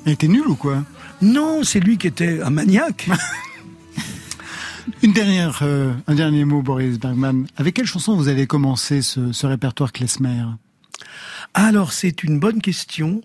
[0.04, 0.84] Elle était nulle ou quoi?
[1.22, 3.08] Non, c'est lui qui était un maniaque.
[5.02, 7.46] Une dernière, euh, un dernier mot, Boris Bergman.
[7.56, 10.44] Avec quelle chanson vous allez commencer ce, ce répertoire Klezmer?
[11.56, 13.22] Alors, c'est une bonne question.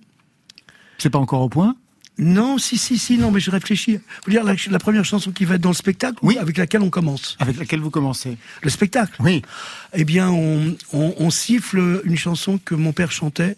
[0.97, 1.75] C'est pas encore au point?
[2.17, 3.99] Non, si, si, si, non, mais je réfléchis.
[4.25, 6.81] Vous dire la, la première chanson qui va être dans le spectacle, oui, avec laquelle
[6.81, 7.35] on commence?
[7.39, 9.15] Avec laquelle vous commencez Le spectacle?
[9.19, 9.41] Oui.
[9.93, 13.57] Eh bien, on, on, on siffle une chanson que mon père chantait,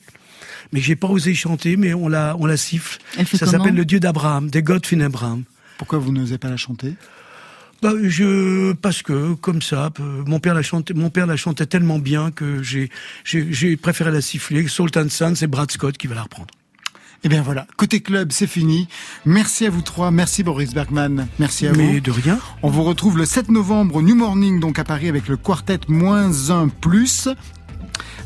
[0.72, 3.00] mais que j'ai pas osé chanter, mais on la, on la siffle.
[3.18, 5.44] Elle fait Ça s'appelle le Dieu d'Abraham, des God in Abraham.
[5.78, 6.96] Pourquoi vous n'osez pas la chanter?
[7.84, 11.66] Bah, je parce que comme ça, peu- mon père la chantait, mon père la chantait
[11.66, 12.90] tellement bien que j'ai
[13.26, 14.66] j'ai préféré la siffler.
[14.70, 16.48] Salt and Sun, c'est Brad Scott qui va la reprendre.
[17.26, 18.88] Eh bien voilà, côté club, c'est fini.
[19.26, 21.82] Merci à vous trois, merci Boris Bergman, merci à vous.
[21.82, 22.40] Mais de rien.
[22.64, 25.80] On vous retrouve le 7 novembre au New Morning, donc à Paris, avec le quartet
[25.90, 27.28] moins 1 plus.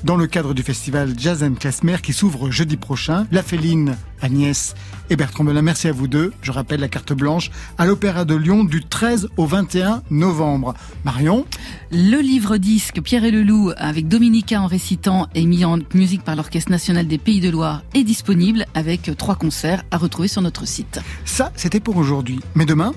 [0.03, 3.27] Dans le cadre du festival Jazz and Klezmer qui s'ouvre jeudi prochain.
[3.31, 4.75] La Féline, Agnès
[5.09, 6.33] et Bertrand Belin, merci à vous deux.
[6.41, 10.73] Je rappelle la carte blanche à l'Opéra de Lyon du 13 au 21 novembre.
[11.03, 11.45] Marion
[11.91, 16.23] Le livre disque Pierre et le Loup avec Dominica en récitant et mis en musique
[16.23, 20.41] par l'Orchestre national des Pays de Loire est disponible avec trois concerts à retrouver sur
[20.41, 20.99] notre site.
[21.25, 22.39] Ça, c'était pour aujourd'hui.
[22.55, 22.93] Mais demain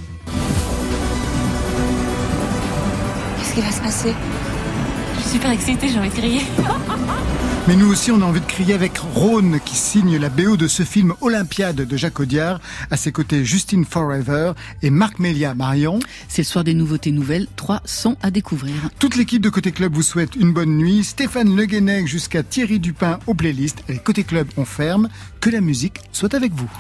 [3.38, 4.14] Qu'est-ce qui va se passer?
[5.31, 6.41] Super excitée, j'ai envie de crier.
[7.68, 10.66] Mais nous aussi, on a envie de crier avec Rhône qui signe la BO de
[10.66, 12.59] ce film Olympiade de Jacques Audiard.
[12.91, 16.01] À ses côtés, Justine Forever et Marc Melia Marion.
[16.26, 18.74] C'est le soir des nouveautés nouvelles, trois sons à découvrir.
[18.99, 21.05] Toute l'équipe de Côté Club vous souhaite une bonne nuit.
[21.05, 23.85] Stéphane Le Guenec jusqu'à Thierry Dupin aux playlists.
[23.89, 25.09] Et Côté Club, on ferme.
[25.41, 26.70] Que la musique soit avec vous.